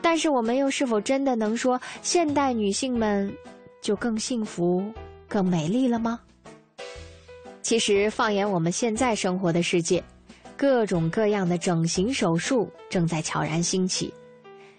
[0.00, 3.32] 但是，我们又是否真的能说现代女性们
[3.82, 4.85] 就更幸福、
[5.28, 6.20] 更美丽了吗？
[7.62, 10.02] 其实，放眼我们现在生活的世界，
[10.56, 14.12] 各种各样的整形手术正在悄然兴起。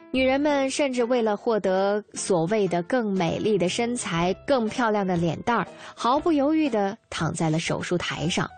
[0.10, 8.50] 女人们甚至为了获得所谓的更美丽的身材、更漂亮的脸蛋儿，毫不犹豫地躺在了手术台上。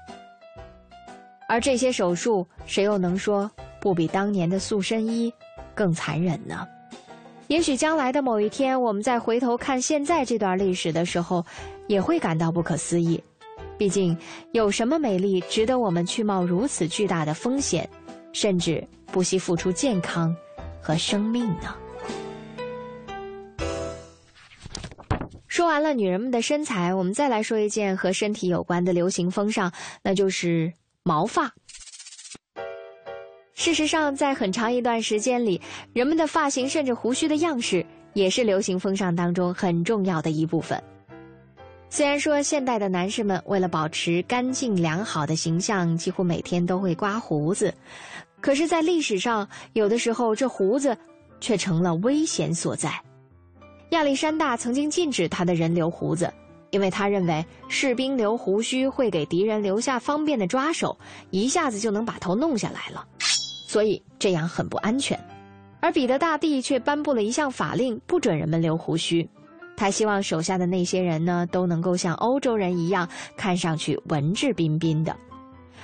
[1.48, 3.50] 而这些手术，谁又能说
[3.82, 5.34] 不比当年的塑身衣
[5.80, 6.68] 更残忍呢？
[7.48, 11.46] 也许将来的某一天，我们再回头看现在这段历史的时候，
[11.88, 13.24] 也会感到不可思议。
[13.78, 14.18] 毕竟，
[14.52, 17.90] 有什么美丽值得我们去冒如此巨大的风险，
[18.34, 20.36] 甚至不惜付出健康？
[20.82, 21.74] 和生命呢？
[25.48, 29.72] 说完了女人们的身材，我们再来说一件和身体有关的流行风尚，
[30.04, 31.50] 那就是毛发。
[33.60, 35.60] 事实上，在很长一段时间里，
[35.92, 40.82] 人们的发型甚至胡须的样式也是流行风尚当中很重要的一部分。
[41.90, 47.74] 虽然说现代的男士们为了保持干净良好的形象，几乎每天都会刮胡子。
[48.40, 50.98] 可是，在历史上，有的时候这胡子
[51.42, 52.90] 却成了危险所在。
[53.90, 56.34] 亚历山大曾经禁止他的人留胡子，
[56.70, 60.98] 因为他认为士兵留胡须会给敌人留下方便的抓手，
[61.30, 63.06] 一下子就能把头弄下来了，
[63.70, 65.16] 所以这样很不安全。
[65.80, 69.30] 而彼得大帝却颁布了一项法令，不准人们留胡须。
[69.78, 73.08] 他希望手下的那些人呢，都能够像欧洲人一样，
[73.38, 75.16] 看上去文质彬彬的。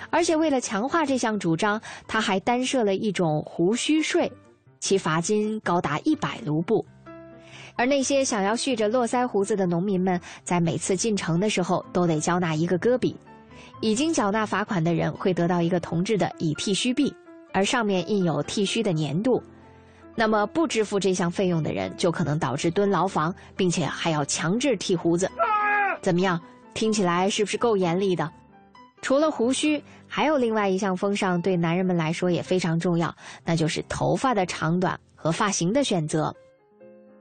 [0.09, 4.31] 而且为了强化这项主张，他还单设了一种胡须税，
[4.79, 6.83] 其罚金高达一百卢布。
[7.75, 13.15] 而那些想要蓄着络腮胡子的农民们，在每次进城的时候都得交纳一个戈比。
[13.79, 17.13] 已经缴纳罚款的人会得到一个铜制的以剃须币，
[17.55, 19.41] 而上面印有剃须的年度。
[20.13, 25.31] 那么不支付这项费用的人，就可能导致蹲牢房，并且还要强制剃胡子。
[26.01, 26.39] 怎么样？
[26.73, 28.29] 听起来是不是够严厉的？
[29.01, 36.35] 除了胡须，还有另外一项风尚对男人们来说也非常重要，那就是头发的长短和发型的选择。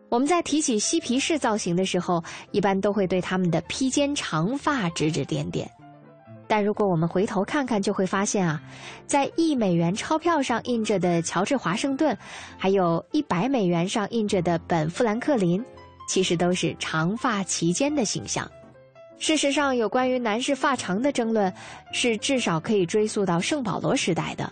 [0.08, 5.70] 我们在提起嬉皮士造型的时候，一般都会对他们的披肩长发指指点点。
[6.54, 8.62] 但如果我们回头看看，就会发现啊，
[9.08, 12.16] 在一美元钞票上印着的乔治华盛顿，
[12.56, 15.60] 还有一百美元上印着的本富兰克林，
[16.08, 18.48] 其实都是长发齐肩的形象。
[19.18, 21.52] 事实上，有关于男士发长的争论，
[21.92, 24.48] 是至少可以追溯到圣保罗时代的。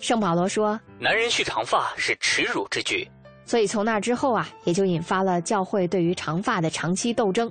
[0.00, 3.08] 圣保罗说：“男人蓄长发是耻辱之举。”
[3.46, 7.50] 所以从那之后啊，也就引发了教会对于长发的长期斗争。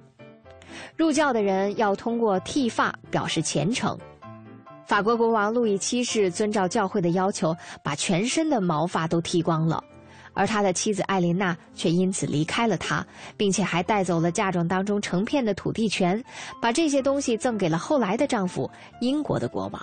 [0.95, 3.97] 入教的人要通过剃发表示虔诚。
[4.85, 9.81] 法国国王路易七世遵照教会的要求，把全身的毛发都剃光了，
[10.33, 13.05] 而他的妻子艾琳娜却因此离开了他，
[13.37, 16.21] 并且还带走了嫁妆当中成片的土地权，
[16.61, 18.69] 把这些东西赠给了后来的丈夫
[18.99, 19.81] 英国的国王。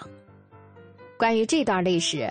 [1.17, 2.31] 关于这段历史，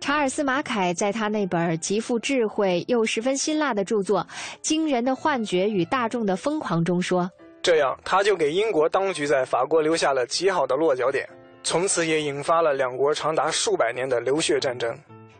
[0.00, 4.20] 查尔斯马凯在他那本极富智慧又十分辛辣的著作
[4.62, 7.30] 《惊人的幻觉与大众的疯狂》中说。
[7.66, 11.28] 这样，他就给英国当局在法国留下了极好的落脚点，
[11.64, 14.96] 从此也引发了两国长达数百年的流血战争。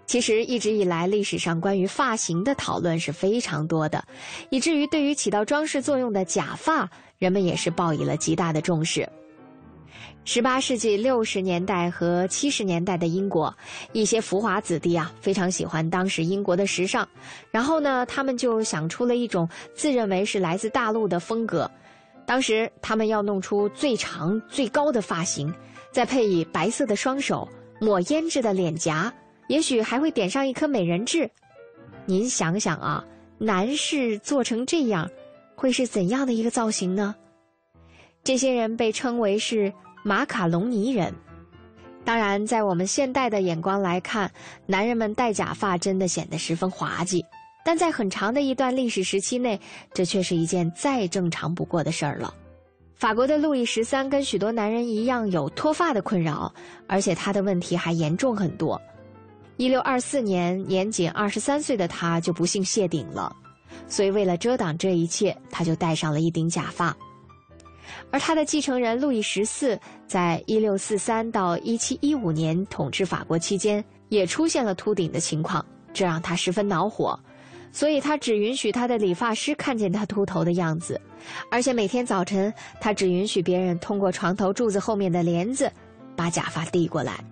[0.07, 4.05] 其实，一直以来，历史上关于发型的讨论是非常多的，
[4.51, 9.09] 以至于对于起到装饰作用的假发，人们也是报以了极大的重视。
[10.25, 13.57] 十八世纪六十年代和七十年代的英国，
[13.93, 17.09] 一些浮华子弟啊，非常喜欢当时英国的时尚，
[17.53, 21.71] 然后呢，他们就想出了一种自认为是来自大陆的风格。
[22.27, 25.53] 当时他们要弄出最长最高的发型，
[25.93, 27.49] 再配以白色的双手、
[27.81, 29.13] 抹胭脂的脸颊，
[29.49, 31.31] 也许还会点上一颗美人痣。
[32.05, 33.05] 您想想啊，
[33.39, 35.09] 男士做成这样，
[35.55, 37.15] 会是怎样的一个造型呢？
[38.25, 39.73] 这些人被称为是
[40.05, 41.15] 马卡龙尼人。
[42.05, 44.31] 当然，在我们现代的眼光来看，
[44.67, 47.25] 男人们戴假发真的显得十分滑稽。
[47.67, 49.61] 但在很长的一段历史时期内，
[49.93, 52.33] 这却是一件再正常不过的事儿了。
[52.95, 56.55] 法国的路易十三跟许多男人一样有脱发的困扰，
[56.87, 58.81] 而且他的问题还严重很多。
[59.57, 63.35] 一六二四年，年仅二十三岁的他就不幸谢顶了，
[63.89, 66.97] 所以为了遮挡这一切，他就戴上了一顶假发。
[68.13, 77.19] 而他的继承人路易十四，在一六四三到一七一五年统治法国期间，也出现了秃顶的情况，这让他十分恼火。
[77.77, 80.99] 所以他只允许他的理发师看见他秃头的样子，
[81.51, 82.51] 而且每天早晨
[82.81, 85.71] 他只允许别人通过床头柱子后面的帘子
[86.17, 87.23] 把假发递过来。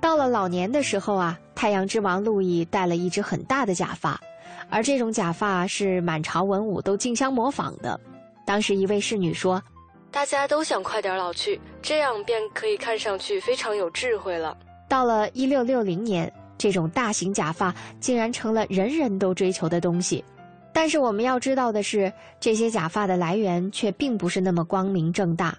[0.00, 4.20] 到了老年的时候啊，太阳之王路易戴了一只很大的假发，
[4.68, 7.98] 而这种假发是满朝文武都竞相模仿的。
[8.44, 9.62] 当时一位侍女说
[10.10, 14.56] ：“大家都想快点老去，这样便可以看上去非常有智慧了。”
[14.90, 16.28] 到了一六六零年。
[16.56, 20.24] 这种大型假发竟然成了人人都追求的东西，
[20.72, 25.56] 但是我们要知道的是，这些假发的来源却并不是那么光明正大，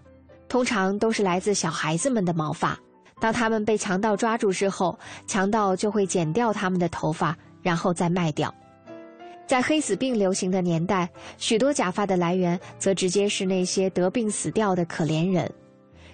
[0.48, 2.78] 通常都是来自小孩子们的毛发。
[3.20, 8.54] 当他们被强盗抓住之后，强盗就会剪掉他们的头发，然后再卖掉。
[9.48, 15.50] 在黑死病流行的年代，许多假发的来源则直接是那些得病死掉的可怜人。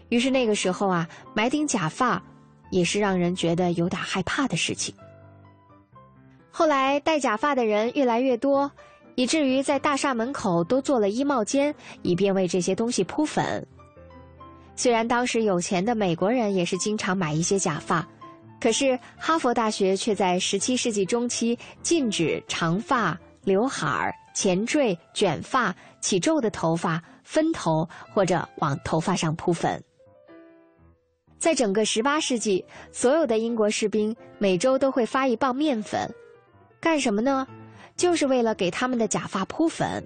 [0.10, 2.22] 于是那个时候啊，买顶假发。
[2.72, 4.96] 也是让人觉得有点害怕的事情。
[6.50, 8.72] 后来戴假发的人越来越多，
[9.16, 13.66] 以至于在大厦门口都做了衣帽间，以便为这些东西铺粉。
[14.76, 18.08] 虽然当时有钱的美国人也是经常买一些假发，
[18.60, 29.82] 可是哈佛大学却在17世纪中期禁止长发、刘海儿、前缀、卷发、起皱的头发分头或者往头发上铺粉。
[31.42, 36.08] 在整个十八世纪，所有的英国士兵每周都会发一磅面粉，
[36.80, 37.48] 干什么呢？
[37.98, 40.06] 就是为了给他们的假发铺粉。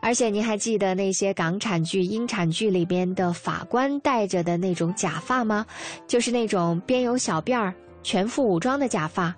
[0.00, 5.66] 而且您还记得那些港产剧、英产剧里边的法官戴着的那种假发吗？
[6.06, 7.74] 就是那种边有小辫儿、
[8.04, 9.34] 全副武装的假发。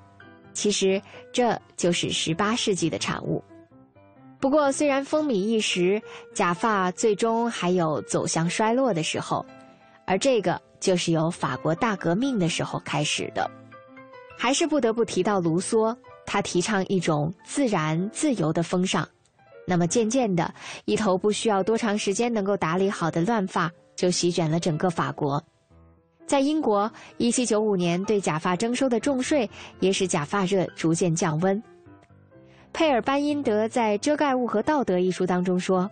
[0.53, 1.01] 其实
[1.33, 3.43] 这就是十八世纪的产物。
[4.39, 6.03] 不过，虽然风靡一时，
[6.35, 9.43] 假发最终还有走向衰落的时候，
[10.05, 10.61] 而这个。
[10.81, 13.51] 就是由法国大革命的时候开始的，
[14.37, 19.09] 还是不得不提到卢梭，他提倡一种自然自由的风尚，
[19.67, 20.53] 那么渐渐的，
[20.85, 25.43] 一头不需要多长时间能够打理好的乱发就席卷了整个法国。
[26.27, 29.49] 在英国，1795年对假发征收的重税
[29.81, 31.61] 也使假发热逐渐降温。
[32.71, 35.91] 佩尔班因德在《遮盖物和道德》一书当中说，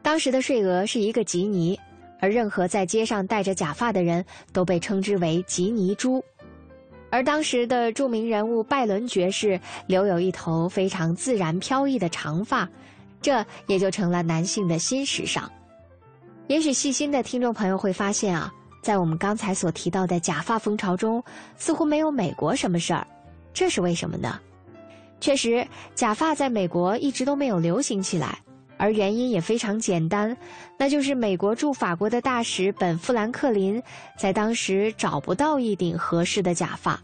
[0.00, 1.78] 当时的税额是一个吉尼，
[2.20, 6.22] 而任何在街上戴着假发的人都被称之为吉尼猪。
[7.10, 12.68] 而当时的著名人物拜伦爵士留有一头非常自然飘逸的长发，
[13.22, 15.50] 这也就成了男性的新时尚。
[16.48, 18.52] 也许细心的听众朋友会发现啊，
[18.82, 21.22] 在我们刚才所提到的假发风潮中，
[21.56, 23.06] 似乎没有美国什么事儿，
[23.52, 24.40] 这是为什么呢？
[25.20, 28.38] 确实，假发在美国一直都没有流行起来，
[28.76, 30.36] 而原因也非常简单，
[30.78, 33.82] 那就是美国驻法国的大使本·富兰克林
[34.18, 37.00] 在当时找不到一顶合适的假发。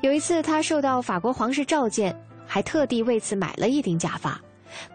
[0.00, 4.40] 有一次，他受到法国皇室召见，还特地为此买了一顶假发。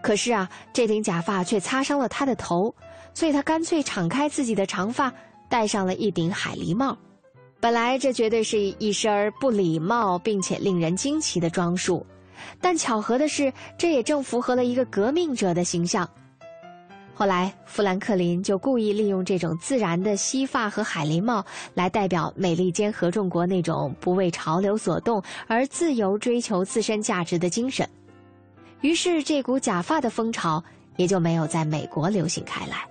[0.01, 2.73] 可是啊，这顶假发却擦伤了他的头，
[3.13, 5.13] 所以他干脆敞开自己的长发，
[5.49, 6.97] 戴上了一顶海狸帽。
[7.59, 12.05] 本来这绝对是一身不礼貌并且令人惊奇的装束。
[12.61, 16.07] 但巧合的是，这也正符合了一个革命者的形象。
[17.13, 27.89] 后来，富兰克林就故意利用这种自然的西发和海狸帽，来代表美利坚合众国那种不为潮流所动而自由追求自身价值的精神。
[28.81, 30.63] 于是，这股假发的风潮
[30.95, 32.85] 也就没有在美国流行开来，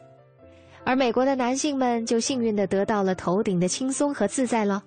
[0.83, 4.83] 而美国的男性们就幸运地得到了头顶的轻松和自在了。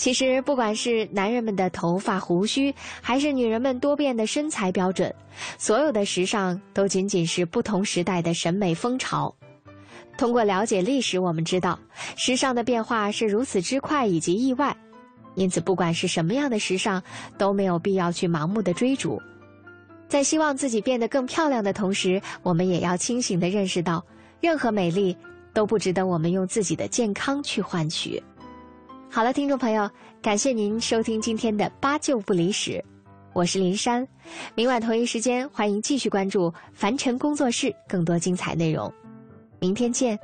[0.00, 5.14] 其实，不管是男人们的头发胡须，还是女人们多变的身材标准，
[5.58, 9.36] 所有的时尚都仅仅是不同时代的审美风潮。
[10.16, 11.78] 通过了解历史，我们知道
[12.16, 14.74] 时尚的变化是如此之快以及意外，
[15.34, 17.02] 因此不管是什么样的时尚，
[17.36, 19.20] 都没有必要去盲目的追逐。
[20.08, 24.02] 在希望自己变得更漂亮的同时，我们也要清醒地认识到，
[24.40, 25.14] 任何美丽
[25.52, 28.22] 都不值得我们用自己的健康去换取。
[29.12, 29.90] 好了，听众朋友，
[30.22, 32.82] 感谢您收听今天的八九不离十，
[33.32, 34.06] 我是林珊。
[34.54, 38.90] 明晚同一时间，欢迎继续关注凡尘工作室更多精彩内容。
[39.58, 40.16] 明天见。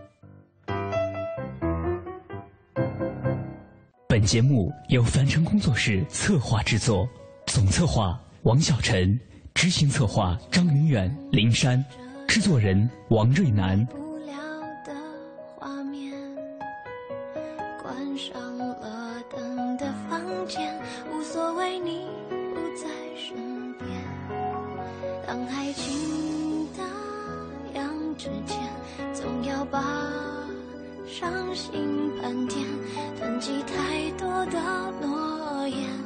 [4.07, 7.09] 本节目由凡尘工作室策划制作，
[7.47, 9.19] 总策划王小晨，
[9.53, 11.85] 执行策划张云远、林珊，
[12.29, 13.85] 制作人王瑞南。
[29.71, 29.81] 把
[31.07, 32.65] 伤心盘点
[33.19, 34.59] 堆积太多的
[35.01, 36.06] 诺言。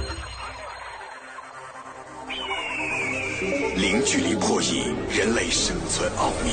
[3.81, 6.51] 零距离破译人类生存奥秘，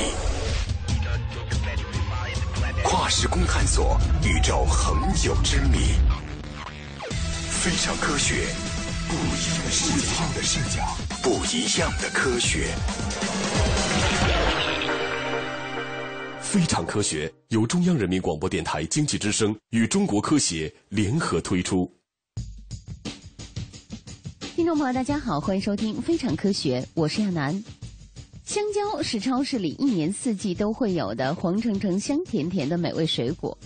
[2.83, 5.77] 跨时空探索宇宙恒久之谜。
[7.47, 8.47] 非常科学，
[9.07, 12.65] 不一样的视角，不一样的视角，不一样的科学。
[16.41, 21.87] 非常科学由中央人民广播电台经济之声与中国科协联合推出。
[24.69, 27.63] 听众朋友，大家好，欢迎收听《非常科学》，我是亚楠。
[28.45, 33.57] 香蕉是超市里一年四季都会有的黄澄澄、香甜甜的美味水果，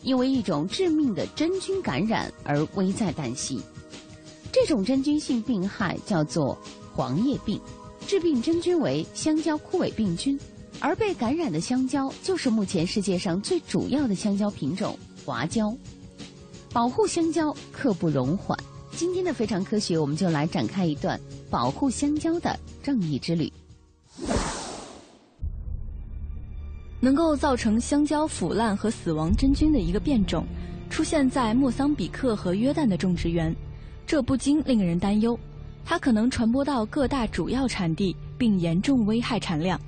[0.00, 3.60] 因为一种致命的真菌感染而危在旦夕。
[4.50, 6.56] 这种真菌性病害叫做
[6.94, 7.60] 黄叶病，
[8.06, 10.40] 致病真菌为香蕉枯萎病菌。
[10.80, 15.70] 而被感染的香蕉就是目前世界上最主要的香蕉品种华蕉。
[16.72, 18.58] 保护香蕉刻不容缓。
[18.96, 21.20] 今天的非常科学，我们就来展开一段
[21.50, 23.52] 保护香蕉的正义之旅。
[26.98, 30.46] 能够造成香蕉腐烂和死亡真菌的一个变种，
[30.88, 33.54] 出现在莫桑比克和约旦的种植园，
[34.06, 35.38] 这不禁令人担忧。
[35.84, 39.78] 它可能传播到各大主要产地，并严重危害产量。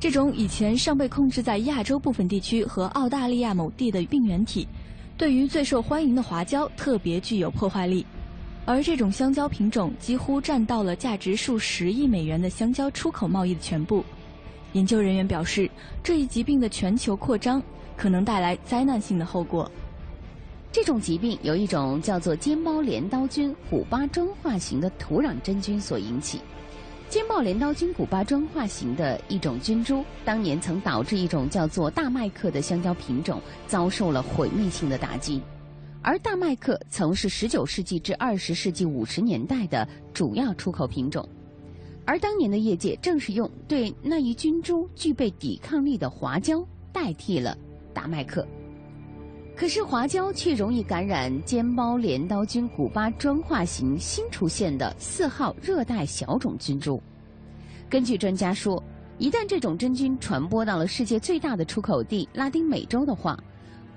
[0.00, 4.66] 这种以前尚被控制在亚洲部分地区和澳大利亚某地的病原体，
[5.18, 8.06] 对于最受欢迎的华蕉特别具有破坏力，
[8.68, 14.04] 而这种香蕉品种几乎占到了价值数十亿美元的香蕉出口贸易的全部。
[14.74, 15.70] 研究人员表示，
[16.04, 17.62] 这一疾病的全球扩张
[17.96, 19.70] 可能带来灾难性的后果。
[20.70, 26.38] 这种疾病由一种叫做尖包镰刀菌古巴砖化型的土壤真菌所引起。
[27.08, 35.40] 尖孢镰刀菌古巴砖化型的一种菌株，当年曾导致一种叫做大麦克的香蕉品种遭受了毁灭性的打击，
[36.02, 41.28] 而大麦克曾是19世纪至20世纪50年代的主要出口品种，
[42.04, 47.56] 而当年的业界正是用对那一菌株具备抵抗力的华蕉代替了
[47.92, 48.46] 大麦克。
[49.56, 57.02] 可是华蕉却容易感染尖包镰刀菌古巴专化型新出现的四号热带小种菌株。
[57.90, 58.80] 根据专家说，
[59.18, 63.36] 一旦这种真菌传播到了世界最大的出口地拉丁美洲的话，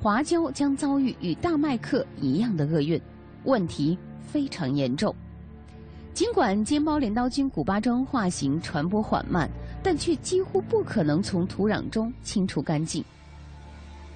[0.02, 3.00] 华蕉将遭遇与大麦克一样的厄运，
[3.44, 5.16] 问题非常严重。
[6.12, 9.48] 尽管尖包镰刀菌古巴砖化型传播缓慢，
[9.84, 13.06] 但却几乎不可能从土壤中清除干净。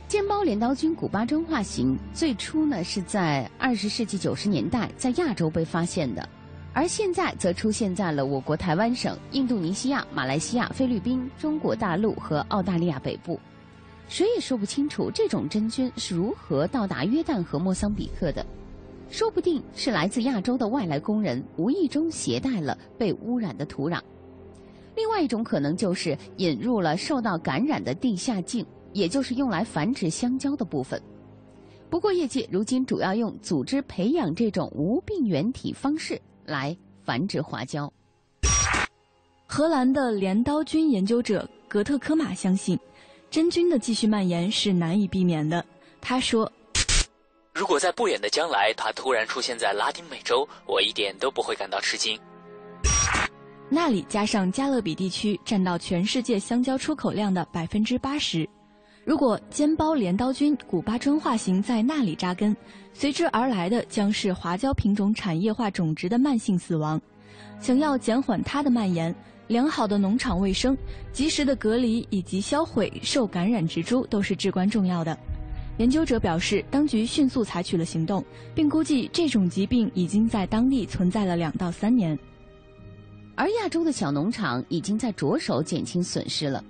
[0.08, 6.28] 尖包镰刀菌古巴砖化型最初呢是在二十世纪九十年代在亚洲被发现的，
[6.74, 13.40] 而现在则出现在了我国台湾省、印度尼西亚、马来西亚、菲律宾、中国大陆和澳大利亚北部。
[14.08, 18.45] 谁也说不清楚这种真菌是如何到达约旦和莫桑比克的，
[19.10, 23.99] 说不定是来自亚洲的外来工人无意中携带了被污染的土壤。
[24.95, 28.66] 另外一种可能就是引入了受到感染的地下茎。
[28.95, 30.97] 也就是用来繁殖香蕉的部分。
[31.89, 37.91] 不过，业界如今主要用组织培养这种无病原体方式来繁殖花椒。
[39.45, 42.80] 荷兰的镰刀菌研究者格特科马相信，
[43.30, 45.63] 真菌的继续蔓延是难以避免的。
[45.99, 46.51] 他说
[47.53, 52.19] ：“如果在不远的将来它突然出现在拉丁美洲，我一点都不会感到吃惊。
[53.69, 58.47] 那里加上加勒比地区占到全世界香蕉出口量的百分之八十。”
[59.05, 62.57] 如果尖包镰刀菌古巴砖化型在那里扎根，
[62.91, 66.99] 随之而来的将是华蕉品种产业化种植的慢性死亡。
[67.59, 69.13] 想要减缓它的蔓延，
[69.48, 70.76] 良好的农场卫生、
[71.12, 75.18] 及时的隔离以及销毁受感染植株都是至关重要的。
[75.78, 78.24] 研究者表示，当局迅速采取了行动，
[78.56, 82.18] 并估计这种疾病已经在当地存在了两到三年。
[83.36, 86.64] 而亚洲的小农场已经在着手减轻损失了。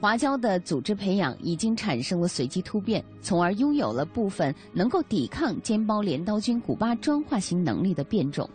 [0.00, 8.48] 华蕉的组织培养已经产生了随机突变，从而拥有了部分能够抵抗尖包镰刀菌古巴专化型能力的变种。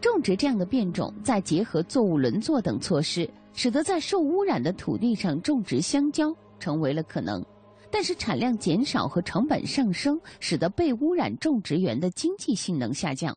[0.00, 7.44] 种植这样的变种，再结合作物轮作等措施，使得在受污染的土地上种植香蕉成为了可能。
[7.90, 13.36] 但是产量减少和成本上升，使得被污染种植园的经济性能下降。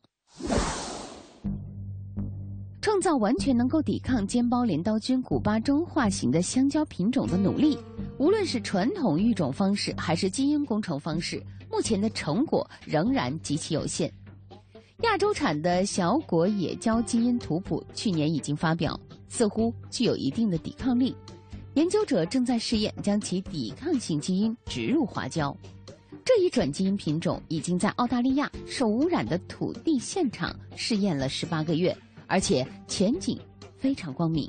[2.80, 7.76] 创造完全能够抵抗尖包镰刀菌古巴中化型的香蕉品种的努力，
[8.18, 14.12] 无论是传统育种方式还是基因工程方式，目前的成果仍然极其有限。
[15.02, 21.14] 亚洲产的小果野蕉基因图谱去年已经发表，似乎具有一定的抵抗力。
[21.74, 25.54] 研究者正在试验将其抵抗性基因植入花椒，
[26.24, 31.94] 这一转基因品种已经在澳大利亚受污染的土地现场试验了十八个月，
[32.28, 33.36] 而且前景
[33.76, 34.48] 非常光明。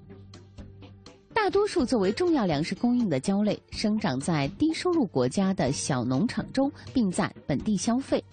[1.33, 8.23] 大多数作为重要粮食供应的蕉类，生长在低收入国家的小农场中，并在本地消费。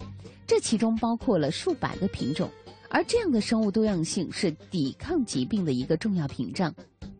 [0.45, 2.49] 这其中包括了数百个品种，
[2.89, 6.73] 而这样的生物多样性是抵抗疾病的一个重要屏障。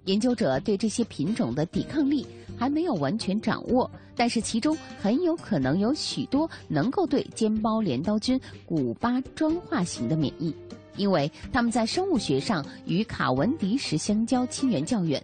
[0.06, 10.54] 研究者对这些品种的抵抗力还没有完全掌握，但是其中很有可能有许多能够对尖包镰刀菌古巴专化型的免疫，
[10.98, 15.24] 因为它们在生物学上与卡文迪什香蕉亲缘较远。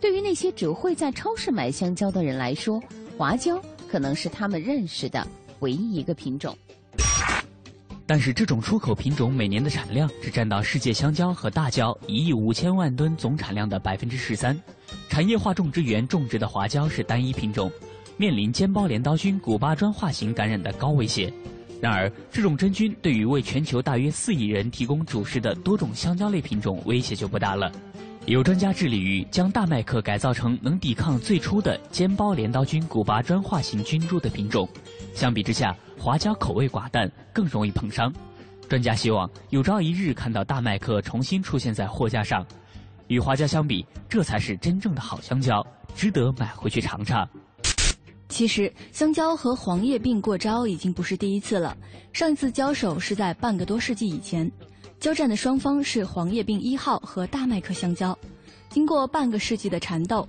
[0.00, 2.82] 对于那些只会在超市买香蕉的人来说，
[3.18, 5.26] 华蕉可能是他们认识的
[5.60, 6.56] 唯一一个品种。
[8.06, 14.56] 但是这种出口品种每年的产量只占到世界香蕉和大蕉一亿五千万吨总产量的百分之十三。
[15.08, 17.70] 产业化种植园种植的华蕉是单一品种，
[18.16, 21.32] 面临尖包镰刀菌古巴专化型感染的高威胁。
[21.80, 27.70] 然而，这种真菌对于为全球大约四亿人提供主食的多种香蕉类品种威胁就不大了。
[28.24, 34.68] 有专家致力于将大麦克改造成能抵抗最初的尖包镰刀菌古巴专化型菌株的品种。
[35.16, 38.12] 相比之下，华蕉口味寡淡，更容易碰伤。
[38.68, 42.46] 专家希望有朝一日看到大麦克重新出现在货架上。
[43.06, 47.26] 与华蕉相比，这才是真正的好香蕉，值得买回去尝尝。
[48.28, 51.74] 其实，香蕉和黄叶病过招已经不是第一次了。
[52.12, 54.52] 上一次交手是在半个多世纪以前。
[55.00, 58.18] 交战的双方是黄叶病一号和大麦克香蕉。
[58.68, 60.28] 经过半个世纪的缠斗，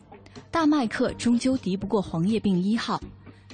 [0.49, 3.01] 大麦克终究敌不过黄叶病一号，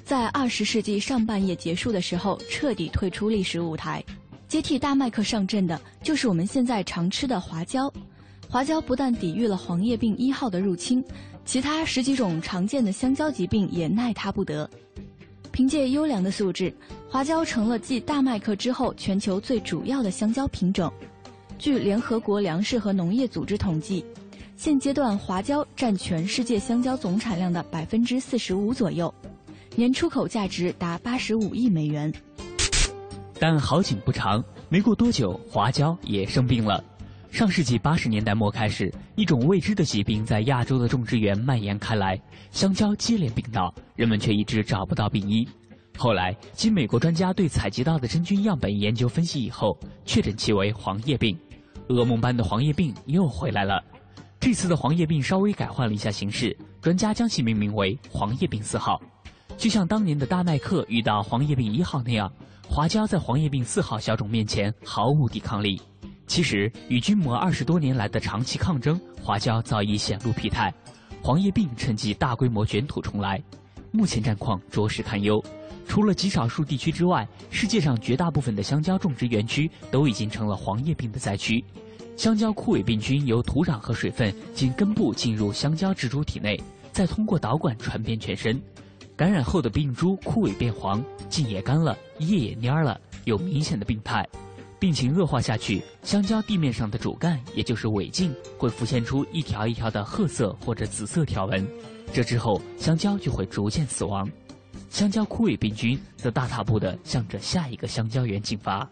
[0.03, 4.03] 在二十世纪上半叶结束的时候彻底退出历史舞台。
[4.47, 7.91] 接替大麦克上阵的就是我们现在常吃的华蕉。
[8.49, 11.03] 华蕉不但抵御了黄叶病一号的入侵，
[11.45, 14.69] 其他十几种常见的香蕉疾病也奈它不得。
[15.51, 16.71] 凭借优良的素质，
[17.09, 20.91] 华蕉成了继大麦克之后全球最主要的香蕉品种。
[21.57, 24.05] 据联合国粮食和农业组织统计，
[24.57, 29.11] 现阶段华蕉占全世界香蕉总产量的百分之四十五左右，
[29.75, 32.13] 年出口价值达八十五亿美元。
[33.39, 36.83] 但好景不长，没过多久，华蕉也生病了。
[37.31, 42.19] 上世纪八十年代末开始，一种未知的疾病在亚洲的种植园蔓延开来，
[42.51, 45.45] 香蕉接连病倒，人们却一直找不到病因。
[45.97, 51.35] 后来，经美国专家对采集到的真菌样本研究分析以后，确诊其为黄叶病。
[51.89, 53.83] 噩梦般的黄叶病又回来了，
[54.39, 59.01] 这次的黄叶病稍微改换了一下形式，专家将其命名为黄叶病四号。
[59.57, 62.31] 就像当年的大麦克遇到黄叶病一号那样，
[62.67, 65.81] 华蕉在黄叶病四号小种面前毫无抵抗力。
[66.27, 70.73] 其实，与菌膜二十多年来的长期抗争，华蕉早已显露疲态，
[71.21, 73.41] 黄叶病趁机大规模卷土重来。
[73.91, 75.43] 目前战况着实堪忧，
[75.87, 81.63] 除了极少数地区之外，世界上绝大部分的香蕉种植园区都已经成了黄叶病的灾区。
[82.17, 86.59] 香蕉枯萎病菌由土壤和水分经根部进入香蕉植株体内，
[86.91, 88.59] 再通过导管传遍全身。
[89.15, 94.27] 感染后的病株枯萎变黄，茎也干了，叶也蔫了，有明显的病态。
[94.79, 101.65] 病情恶化下去，香蕉地面上的主干，也就是尾茎，会浮现出一条一条的褐色或者紫色条纹。
[102.11, 104.29] 这之后，香蕉就会逐渐死亡。
[104.89, 108.89] 香蕉枯萎病菌则大踏步地向着下一个香蕉园进发。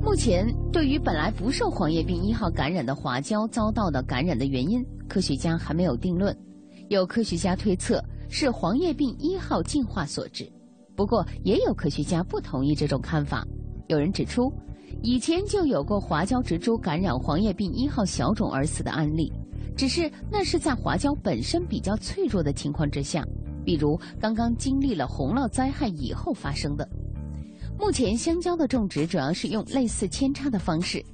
[0.00, 6.34] 目前，对于本来不受黄叶病一号感染的华蕉遭到的感染的原因，科学家还没有定论。
[6.88, 10.50] 有科学家推测是黄叶病一号进化所致。
[10.96, 13.44] 不过，也有科学家不同意这种看法。
[13.88, 14.52] 有人指出，
[15.02, 19.32] 以前就有过华蕉植株感染黄叶病一号小种而死的案例，
[19.76, 23.26] 只是那是在华蕉本身比较脆弱的情况之下，
[23.64, 26.88] 比如刚刚经历了洪涝灾害以后发生的。
[27.76, 31.04] 目前，香蕉的种植主要是用类似扦插的方式，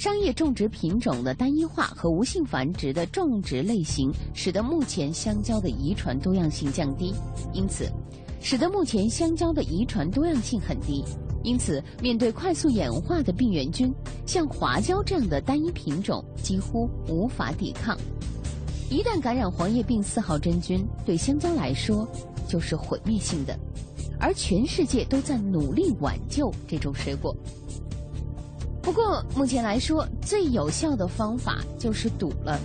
[0.00, 7.14] 商业种植品种的单一化和无性繁殖的种植类型，使得目前香蕉的遗传多样性降低，
[7.52, 7.86] 因此。
[8.40, 11.04] 使得目前香蕉的遗传多样性很低，
[11.42, 13.92] 因此面对快速演化的病原菌，
[14.24, 17.94] 像华蕉这样的单一品种几乎无法抵抗。
[18.88, 22.08] 一旦感染黄叶病四号真菌，对香蕉来说
[22.48, 23.54] 就是毁灭性的。
[24.18, 27.36] 而全世界都在努力挽救这种水果。
[28.82, 32.58] 不过目前来说，最有效的方法就是堵了。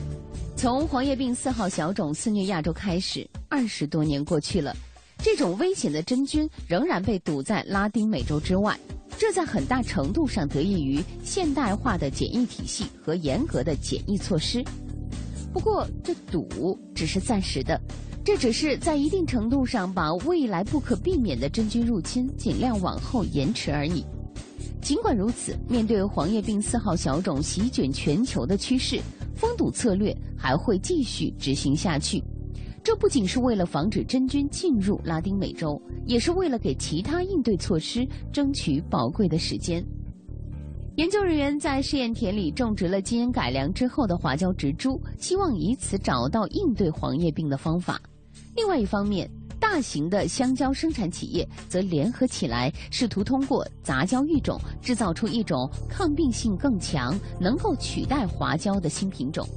[0.55, 4.75] 从黄叶病四号小种肆虐亚洲开始，二十多年过去了。
[5.17, 8.77] 这种危险的真菌仍然被堵在拉丁美洲之外，
[9.17, 14.63] 这在很大程度上得益于现代化的检疫体系和严格的检疫措施。
[15.51, 17.79] 不过，这堵只是暂时的，
[18.23, 24.05] 这只是在一定程度上把未来不可避免的真菌入侵尽量往后延迟而已。
[24.85, 29.01] 尽管如此，面对黄叶病四号小种席卷全球的趋势，
[29.33, 32.23] 封堵策略还会继续执行下去。
[32.83, 39.83] 这不仅是为了防止真菌进入拉丁美洲，也是为了给其他应对措施争取宝贵的时间。
[40.97, 47.99] 研究人员在试验田里种植了基因改良之后的花椒植株，希望以此找到应对黄叶病的方法。
[48.55, 49.27] 另外一方面，
[49.59, 59.47] 大型的香蕉生产企业则联合起来，试图通过杂交育种制造出一种抗病性更强、能够取代花椒的新品种。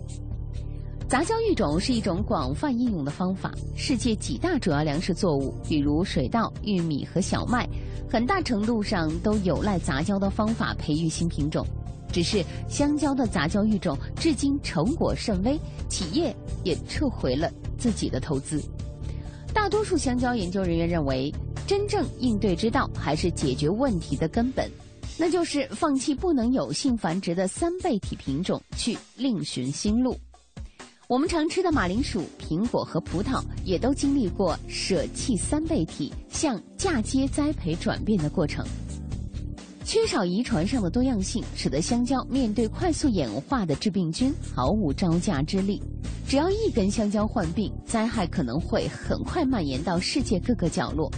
[1.08, 3.50] 杂交育种是一种广泛应用的方法。
[3.74, 7.66] 世界几大主要粮食作物，比如水稻、玉米和小麦，
[8.10, 11.66] 很大程度上都有赖杂交的方法培育新品种。
[12.12, 18.62] 只是香蕉的杂交育种至今成果甚微，企业也撤回了自己的投资。
[19.52, 21.32] 大多数香蕉研究人员认为，
[21.66, 24.70] 真正应对之道还是解决问题的根本，
[25.18, 30.16] 那就是放弃不能有性繁殖的三倍体品种，去另寻新路。
[31.08, 38.64] 我们常吃的马铃薯、苹果和葡萄，也都经历过舍弃三倍体向嫁接栽培转变的过程。
[39.88, 45.82] 缺少遗传上的多样性，使得香蕉面对快速演化的致病菌毫无招架之力。
[46.28, 51.10] 只要一根香蕉患病，灾害可能会很快蔓延到世界各个角落。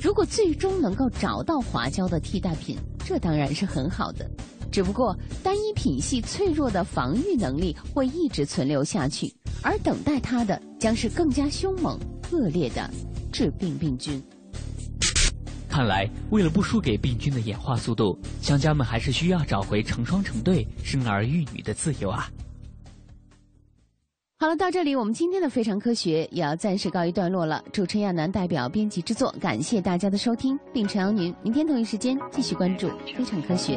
[0.00, 4.24] 如果最终能够找到华椒的替代品，这当然是很好的。
[4.70, 11.98] 只不过，单一品系脆弱的防御能力会一直存留下去，而等待它的将是更加凶猛、
[12.30, 12.88] 恶劣的
[13.32, 14.22] 致病病菌。
[15.68, 22.30] 看来，为了不输给病菌的演化速度，香蕉们还是需要找回成双成对、生儿育女的自由啊！
[24.38, 27.64] 好了，到这里我们今天的非常科学也要暂时告一段落了。
[27.72, 33.74] 主持人亚楠代表编辑制作，感谢大家的收听，并诚邀您明天同一时间继续关注非常科学。